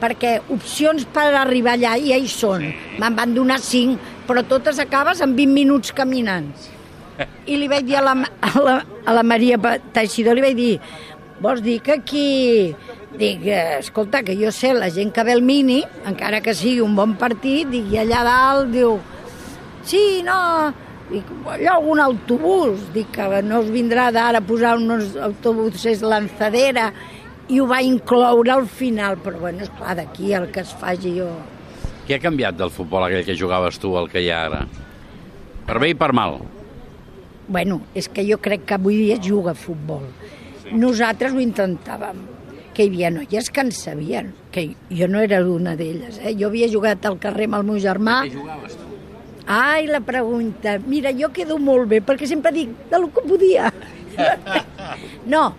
perquè 0.00 0.36
opcions 0.54 1.04
per 1.12 1.28
arribar 1.36 1.74
allà 1.76 1.96
ja 1.98 2.18
hi 2.18 2.28
són. 2.30 2.68
Me'n 2.98 3.16
van 3.18 3.34
donar 3.34 3.58
cinc, 3.62 3.98
però 4.28 4.44
totes 4.46 4.78
acabes 4.82 5.22
en 5.24 5.34
20 5.38 5.54
minuts 5.54 5.94
caminant. 5.96 6.52
I 7.46 7.56
li 7.60 7.68
vaig 7.70 7.86
dir 7.88 7.98
a 8.00 8.04
la, 8.04 8.14
a 8.20 8.50
la, 8.64 8.76
a 9.04 9.14
la 9.16 9.24
Maria 9.26 9.58
Teixidor, 9.94 10.38
li 10.38 10.44
vaig 10.44 10.58
dir, 10.58 10.74
vols 11.42 11.62
dir 11.64 11.80
que 11.84 12.00
aquí... 12.00 12.26
Dic, 13.10 13.42
escolta, 13.50 14.20
que 14.22 14.36
jo 14.38 14.52
sé, 14.54 14.70
la 14.72 14.86
gent 14.94 15.10
que 15.12 15.24
ve 15.26 15.32
al 15.34 15.42
mini, 15.42 15.80
encara 16.06 16.38
que 16.40 16.54
sigui 16.54 16.78
un 16.80 16.94
bon 16.94 17.16
partit, 17.18 17.66
dic, 17.68 17.88
i 17.90 17.98
allà 17.98 18.20
dalt 18.22 18.70
diu, 18.70 18.92
sí, 19.82 20.22
no, 20.22 20.36
dic, 21.10 21.32
ha 21.50 21.72
algun 21.74 22.00
autobús, 22.04 22.84
dic 22.94 23.10
que 23.16 23.42
no 23.42 23.64
us 23.64 23.72
vindrà 23.74 24.06
d'ara 24.14 24.40
posar 24.46 24.76
uns 24.78 25.16
autobusos 25.18 26.04
lanzadera, 26.06 26.92
i 27.50 27.58
ho 27.58 27.66
va 27.66 27.82
incloure 27.82 28.54
al 28.54 28.68
final, 28.70 29.18
però 29.18 29.42
bueno, 29.42 29.66
esclar, 29.66 29.96
d'aquí 29.98 30.30
el 30.38 30.46
que 30.54 30.62
es 30.62 30.70
faci 30.78 31.16
jo... 31.18 31.26
Què 32.06 32.16
ha 32.16 32.22
canviat 32.22 32.56
del 32.62 32.70
futbol 32.70 33.08
aquell 33.08 33.26
que 33.26 33.36
jugaves 33.38 33.82
tu 33.82 33.96
al 33.98 34.06
que 34.10 34.22
hi 34.22 34.30
ha 34.30 34.44
ara? 34.46 34.64
Per 35.66 35.82
bé 35.82 35.90
i 35.90 35.98
per 35.98 36.12
mal. 36.14 36.38
Bueno, 37.50 37.80
és 37.98 38.06
que 38.06 38.22
jo 38.22 38.38
crec 38.38 38.62
que 38.64 38.76
avui 38.76 38.96
dia 39.00 39.16
es 39.18 39.24
juga 39.26 39.52
a 39.52 39.58
futbol. 39.58 40.04
Nosaltres 40.70 41.34
ho 41.34 41.40
intentàvem, 41.42 42.20
que 42.76 42.84
hi 42.86 42.92
havia 42.92 43.10
noies 43.10 43.50
que 43.50 43.64
en 43.64 43.72
sabien, 43.74 44.28
que 44.54 44.68
jo 44.94 45.08
no 45.10 45.18
era 45.18 45.40
una 45.42 45.74
d'elles, 45.74 46.20
eh? 46.22 46.36
Jo 46.38 46.46
havia 46.52 46.70
jugat 46.70 47.08
al 47.10 47.18
carrer 47.18 47.48
amb 47.50 47.58
el 47.58 47.66
meu 47.72 47.80
germà. 47.82 48.20
Què 48.28 48.36
jugaves 48.36 48.78
tu? 48.78 48.86
Ai, 49.50 49.88
la 49.90 49.98
pregunta. 50.06 50.76
Mira, 50.86 51.10
jo 51.10 51.32
quedo 51.34 51.58
molt 51.58 51.90
bé, 51.90 51.98
perquè 52.06 52.28
sempre 52.30 52.54
dic 52.54 52.70
de 52.90 53.02
lo 53.02 53.10
que 53.10 53.26
podia. 53.26 53.72
No, 55.30 55.54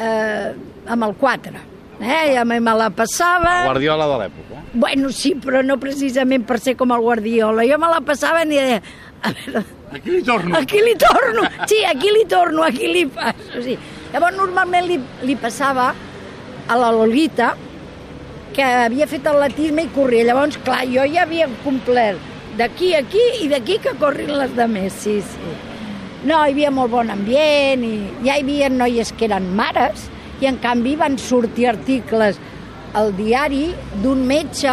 eh, 0.00 0.52
amb 0.88 1.04
el 1.04 1.12
4. 1.20 1.52
Eh? 2.00 2.34
Ja 2.34 2.44
me 2.48 2.58
la 2.60 2.88
passava. 2.90 3.62
Guardiola 3.68 4.06
de 4.08 4.18
l'època. 4.22 4.62
Bueno, 4.72 5.10
sí, 5.12 5.34
però 5.36 5.60
no 5.62 5.76
precisament 5.78 6.46
per 6.48 6.58
ser 6.58 6.74
com 6.80 6.94
el 6.94 7.02
Guardiola. 7.04 7.66
Jo 7.68 7.78
me 7.78 7.90
la 7.92 8.00
passava 8.00 8.42
i 8.46 8.48
deia, 8.48 8.80
a 9.22 9.32
veure, 9.32 9.64
Aquí 9.92 10.10
li 10.10 10.22
torno. 10.24 10.56
Aquí 10.56 10.80
li 10.80 10.94
torno, 10.96 11.42
sí, 11.68 11.82
aquí 11.84 12.10
li 12.10 12.24
torno, 12.24 12.62
aquí 12.64 12.88
li 12.88 13.04
passo. 13.06 13.60
Sí. 13.60 13.76
Llavors, 14.12 14.36
normalment 14.38 14.88
li, 14.88 14.96
li 15.28 15.36
passava 15.36 15.90
a 16.68 16.78
la 16.80 16.88
Lolita, 16.94 17.52
que 18.56 18.64
havia 18.64 19.08
fet 19.08 19.26
atletisme 19.28 19.84
i 19.84 19.90
corria. 19.92 20.24
Llavors, 20.30 20.56
clar, 20.64 20.86
jo 20.88 21.04
ja 21.12 21.26
havia 21.26 21.48
complert 21.64 22.30
d'aquí 22.56 22.92
a 22.94 23.02
aquí 23.04 23.22
i 23.44 23.50
d'aquí 23.52 23.78
que 23.84 23.94
corrin 24.00 24.32
les 24.36 24.56
de 24.56 24.66
més, 24.68 24.96
sí, 25.04 25.20
sí. 25.24 25.52
No, 26.22 26.38
hi 26.38 26.52
havia 26.52 26.70
molt 26.70 26.92
bon 26.92 27.10
ambient 27.10 27.84
i 27.84 27.94
ja 28.22 28.36
hi 28.36 28.44
havia 28.44 28.68
noies 28.70 29.12
que 29.16 29.26
eren 29.26 29.48
mares 29.58 30.06
i 30.40 30.48
en 30.48 30.60
canvi 30.62 30.94
van 31.00 31.16
sortir 31.18 31.68
articles 31.72 32.38
al 32.94 33.12
diari 33.16 33.72
d'un 34.04 34.22
metge 34.28 34.72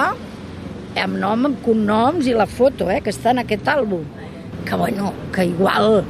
amb 1.00 1.16
nom, 1.22 1.48
amb 1.48 1.60
cognoms 1.64 2.28
i 2.28 2.36
la 2.36 2.48
foto, 2.50 2.90
eh, 2.92 3.00
que 3.02 3.14
està 3.14 3.32
en 3.32 3.44
aquest 3.46 3.68
àlbum. 3.72 4.04
Que, 4.66 4.76
bueno, 4.76 5.14
que 5.34 5.46
igual 5.46 6.04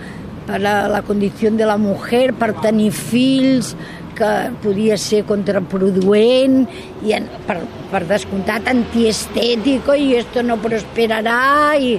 per 0.48 0.60
a 0.66 0.88
la 0.90 1.02
condició 1.06 1.52
de 1.52 1.66
la 1.66 1.78
mujer, 1.78 2.34
per 2.34 2.56
tenir 2.62 2.92
fills, 2.92 3.76
que 4.20 4.52
podia 4.64 4.98
ser 5.00 5.24
contraproduent 5.30 6.66
i 7.08 7.16
en, 7.16 7.30
per, 7.48 7.62
per 7.92 8.04
descomptat 8.10 8.68
antiestètico 8.68 9.96
i 9.96 10.12
esto 10.20 10.44
no 10.44 10.60
prosperarà 10.60 11.78
i 11.80 11.96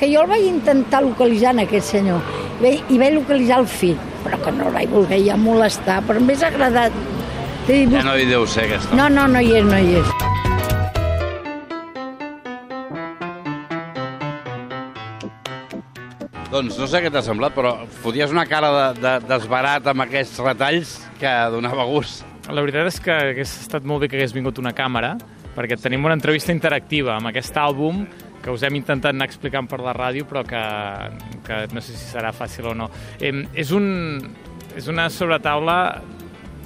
que 0.00 0.10
jo 0.10 0.24
el 0.24 0.32
vaig 0.34 0.48
intentar 0.50 1.04
localitzar 1.06 1.54
en 1.54 1.62
aquest 1.68 1.94
senyor 1.94 2.34
i 2.58 2.64
vaig, 2.64 2.90
i 2.90 2.98
vaig 2.98 3.18
localitzar 3.20 3.62
el 3.62 3.70
fill 3.70 3.98
però 4.24 4.40
que 4.42 4.54
no 4.58 4.70
el 4.70 4.78
vaig 4.80 4.94
voler 4.98 5.22
ja 5.22 5.38
molestar 5.38 6.02
però 6.08 6.22
m'és 6.22 6.42
agradat 6.42 7.02
Ja 7.64 8.02
no 8.04 8.12
hi 8.20 8.26
deu 8.28 8.44
ser, 8.44 8.66
aquesta. 8.66 8.92
no, 8.98 9.08
no, 9.08 9.24
no 9.30 9.40
hi 9.40 9.54
és, 9.56 9.64
no 9.64 9.78
hi 9.80 10.00
és. 10.02 10.33
Doncs 16.54 16.76
no 16.78 16.86
sé 16.86 17.00
què 17.02 17.10
t'ha 17.10 17.18
semblat, 17.26 17.50
però 17.50 17.72
foties 17.98 18.30
una 18.30 18.44
cara 18.46 18.68
de, 18.70 18.82
de, 19.02 19.12
desbarat 19.26 19.88
amb 19.90 20.04
aquests 20.04 20.38
retalls 20.38 20.92
que 21.18 21.32
donava 21.50 21.82
gust. 21.88 22.22
La 22.46 22.62
veritat 22.62 22.86
és 22.92 23.00
que 23.02 23.10
hagués 23.10 23.56
estat 23.64 23.82
molt 23.82 24.04
bé 24.04 24.08
que 24.12 24.20
hagués 24.20 24.36
vingut 24.36 24.60
una 24.62 24.70
càmera, 24.70 25.16
perquè 25.56 25.74
tenim 25.82 26.06
una 26.06 26.14
entrevista 26.14 26.54
interactiva 26.54 27.16
amb 27.16 27.32
aquest 27.32 27.58
àlbum 27.58 28.04
que 28.38 28.54
us 28.54 28.62
hem 28.62 28.78
intentat 28.78 29.16
anar 29.16 29.26
explicant 29.26 29.66
per 29.66 29.82
la 29.82 29.96
ràdio, 29.98 30.28
però 30.30 30.44
que, 30.46 30.62
que 31.42 31.60
no 31.74 31.82
sé 31.82 31.96
si 31.96 32.06
serà 32.06 32.30
fàcil 32.30 32.70
o 32.70 32.78
no. 32.84 32.86
Eh, 33.18 33.34
és, 33.58 33.74
un, 33.74 34.22
és 34.78 34.86
una 34.86 35.10
sobretaula 35.10 35.78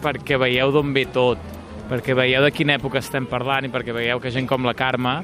perquè 0.05 0.37
veieu 0.37 0.75
d'on 0.75 0.93
ve 0.93 1.09
tot, 1.17 1.41
perquè 1.89 2.13
veieu 2.19 2.45
de 2.45 2.53
quina 2.53 2.77
època 2.77 3.01
estem 3.01 3.25
parlant 3.25 3.65
i 3.65 3.73
perquè 3.73 3.97
veieu 3.97 4.21
que 4.21 4.37
gent 4.37 4.53
com 4.53 4.69
la 4.69 4.77
Carme 4.77 5.23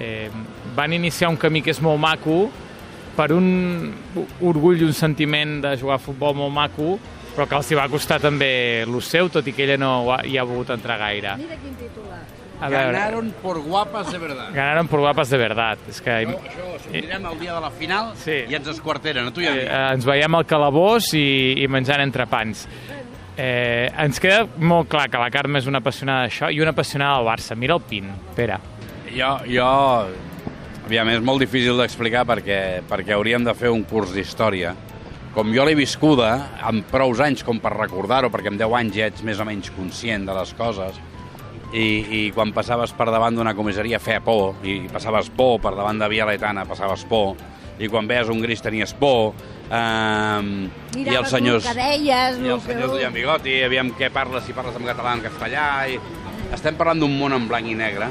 eh, 0.00 0.30
van 0.72 0.96
iniciar 0.96 1.28
un 1.28 1.36
camí 1.36 1.60
que 1.60 1.76
és 1.76 1.84
molt 1.84 2.00
maco 2.00 2.46
per 3.16 3.32
un 3.32 3.92
orgull 4.44 4.80
i 4.82 4.84
un 4.84 4.92
sentiment 4.94 5.60
de 5.64 5.76
jugar 5.80 5.96
a 5.96 6.02
futbol 6.02 6.34
molt 6.36 6.52
maco, 6.52 6.98
però 7.36 7.46
que 7.48 7.56
els 7.58 7.70
hi 7.72 7.76
va 7.78 7.88
costar 7.88 8.20
també 8.20 8.82
el 8.84 9.00
seu, 9.02 9.28
tot 9.28 9.46
i 9.48 9.52
que 9.52 9.64
ella 9.64 9.76
no 9.80 10.10
ha- 10.12 10.22
hi 10.24 10.36
ha 10.38 10.44
volgut 10.44 10.70
entrar 10.76 10.98
gaire. 10.98 11.36
Mira 11.36 11.56
quin 11.62 11.74
titular. 11.74 12.22
A 12.58 12.70
veure, 12.70 12.92
Ganaron 12.92 13.34
por 13.42 13.58
guapas 13.60 14.10
de 14.12 14.16
verdad. 14.18 14.48
ganaron 14.54 14.88
por 14.88 15.00
guapas 15.00 15.28
de 15.28 15.36
verdad. 15.36 15.76
És 15.90 16.00
que 16.00 16.10
Això, 16.10 16.38
això 16.40 16.78
sortirem 16.84 17.26
el 17.26 17.38
dia 17.38 17.52
de 17.54 17.60
la 17.60 17.70
final 17.70 18.12
Sí. 18.16 18.44
i 18.48 18.54
ens 18.54 18.68
esquarteren, 18.68 19.26
a 19.28 19.30
tu 19.30 19.42
i 19.42 19.46
a 19.46 19.50
mi. 19.52 19.58
eh, 19.58 19.92
ens 19.92 20.06
veiem 20.06 20.34
al 20.34 20.46
calabós 20.46 21.12
i, 21.12 21.62
i 21.62 21.68
menjant 21.68 22.00
entrepans. 22.00 22.66
Eh, 23.36 23.90
ens 23.98 24.18
queda 24.18 24.46
molt 24.56 24.88
clar 24.88 25.10
que 25.10 25.18
la 25.18 25.28
Carme 25.30 25.58
és 25.58 25.66
una 25.68 25.82
apassionada 25.84 26.24
d'això 26.24 26.48
i 26.50 26.58
una 26.62 26.70
apassionada 26.72 27.18
del 27.18 27.26
Barça. 27.28 27.54
Mira 27.54 27.74
el 27.74 27.82
pin, 27.82 28.08
Pere. 28.34 28.56
Jo, 29.14 29.36
jo... 29.44 30.06
Aviam, 30.86 31.08
és 31.10 31.22
molt 31.24 31.42
difícil 31.42 31.74
d'explicar 31.80 32.22
perquè, 32.28 32.58
perquè 32.86 33.16
hauríem 33.16 33.42
de 33.46 33.54
fer 33.58 33.72
un 33.74 33.82
curs 33.88 34.12
d'història. 34.14 34.70
Com 35.34 35.50
jo 35.52 35.64
l'he 35.66 35.74
viscuda, 35.76 36.28
amb 36.64 36.86
prous 36.88 37.18
anys 37.20 37.42
com 37.44 37.58
per 37.60 37.72
recordar-ho, 37.74 38.30
perquè 38.32 38.52
amb 38.52 38.60
10 38.60 38.76
anys 38.78 38.94
ja 38.96 39.08
ets 39.10 39.24
més 39.26 39.40
o 39.42 39.44
menys 39.48 39.72
conscient 39.74 40.24
de 40.28 40.36
les 40.36 40.52
coses, 40.56 41.00
i, 41.74 41.82
i 41.82 42.20
quan 42.32 42.54
passaves 42.54 42.94
per 42.96 43.08
davant 43.10 43.34
d'una 43.36 43.52
comissaria 43.58 43.98
feia 44.00 44.22
por, 44.24 44.54
i 44.64 44.78
passaves 44.92 45.28
por, 45.36 45.58
per 45.60 45.74
davant 45.76 45.98
de 46.00 46.08
Via 46.08 46.24
Letana 46.30 46.62
passaves 46.64 47.02
por, 47.10 47.34
i 47.82 47.90
quan 47.92 48.06
veies 48.08 48.30
un 48.32 48.38
gris 48.40 48.62
tenies 48.64 48.94
por, 48.96 49.34
ehm, 49.68 50.52
i 51.02 51.18
els 51.18 51.34
senyors... 51.34 51.66
el 51.66 51.76
deies, 51.82 52.38
I 52.38 52.46
el 52.46 52.54
els 52.54 52.62
que- 52.62 52.72
senyors 52.72 52.94
duien 52.94 53.12
bigoti, 53.12 53.58
aviam 53.66 53.90
què 53.98 54.08
parles, 54.14 54.46
si 54.46 54.54
parles 54.56 54.78
en 54.78 54.86
català 54.86 55.18
en 55.18 55.26
castellà... 55.26 55.66
I... 55.90 55.98
Estem 56.54 56.76
parlant 56.78 57.00
d'un 57.02 57.10
món 57.18 57.34
en 57.34 57.48
blanc 57.50 57.66
i 57.66 57.74
negre. 57.74 58.06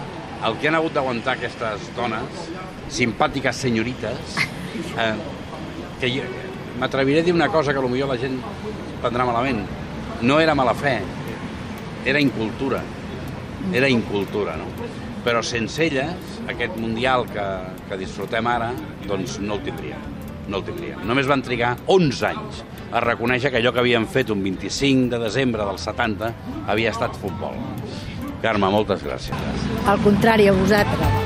El 0.45 0.57
que 0.59 0.67
han 0.67 0.75
hagut 0.75 0.91
d'aguantar 0.93 1.37
aquestes 1.37 1.85
dones, 1.95 2.49
simpàtiques 2.89 3.55
senyorites, 3.65 4.37
eh, 4.99 5.13
que 5.99 6.11
m'atreviré 6.79 7.21
a 7.21 7.23
dir 7.23 7.33
una 7.33 7.49
cosa 7.49 7.73
que 7.73 7.81
potser 7.81 8.07
la 8.07 8.17
gent 8.17 8.39
prendrà 9.01 9.25
malament. 9.25 9.63
No 10.21 10.39
era 10.39 10.55
mala 10.55 10.73
fe, 10.73 10.99
era 12.05 12.19
incultura. 12.19 12.81
Era 13.73 13.89
incultura, 13.89 14.55
no? 14.55 14.67
Però 15.25 15.41
sense 15.41 15.87
elles, 15.87 16.35
aquest 16.47 16.77
Mundial 16.77 17.25
que, 17.31 17.45
que 17.89 17.97
disfrutem 17.97 18.45
ara, 18.47 18.69
doncs 19.07 19.39
no 19.41 19.57
el 19.57 19.65
tindríem. 19.65 20.05
No 20.47 20.61
el 20.61 20.67
tindríem. 20.67 21.01
Només 21.09 21.25
van 21.25 21.41
trigar 21.41 21.73
11 21.89 22.27
anys 22.29 22.61
a 22.91 23.01
reconèixer 23.01 23.49
que 23.51 23.59
allò 23.59 23.73
que 23.73 23.81
havien 23.81 24.05
fet 24.05 24.29
un 24.29 24.43
25 24.45 25.09
de 25.15 25.23
desembre 25.25 25.65
del 25.65 25.81
70 25.81 26.33
havia 26.69 26.93
estat 26.93 27.17
futbol. 27.17 27.57
Carme, 28.45 28.69
moltes 28.69 29.01
gràcies. 29.01 29.69
Al 29.89 30.01
contrari, 30.05 30.51
a 30.51 30.53
vosaltres. 30.53 31.24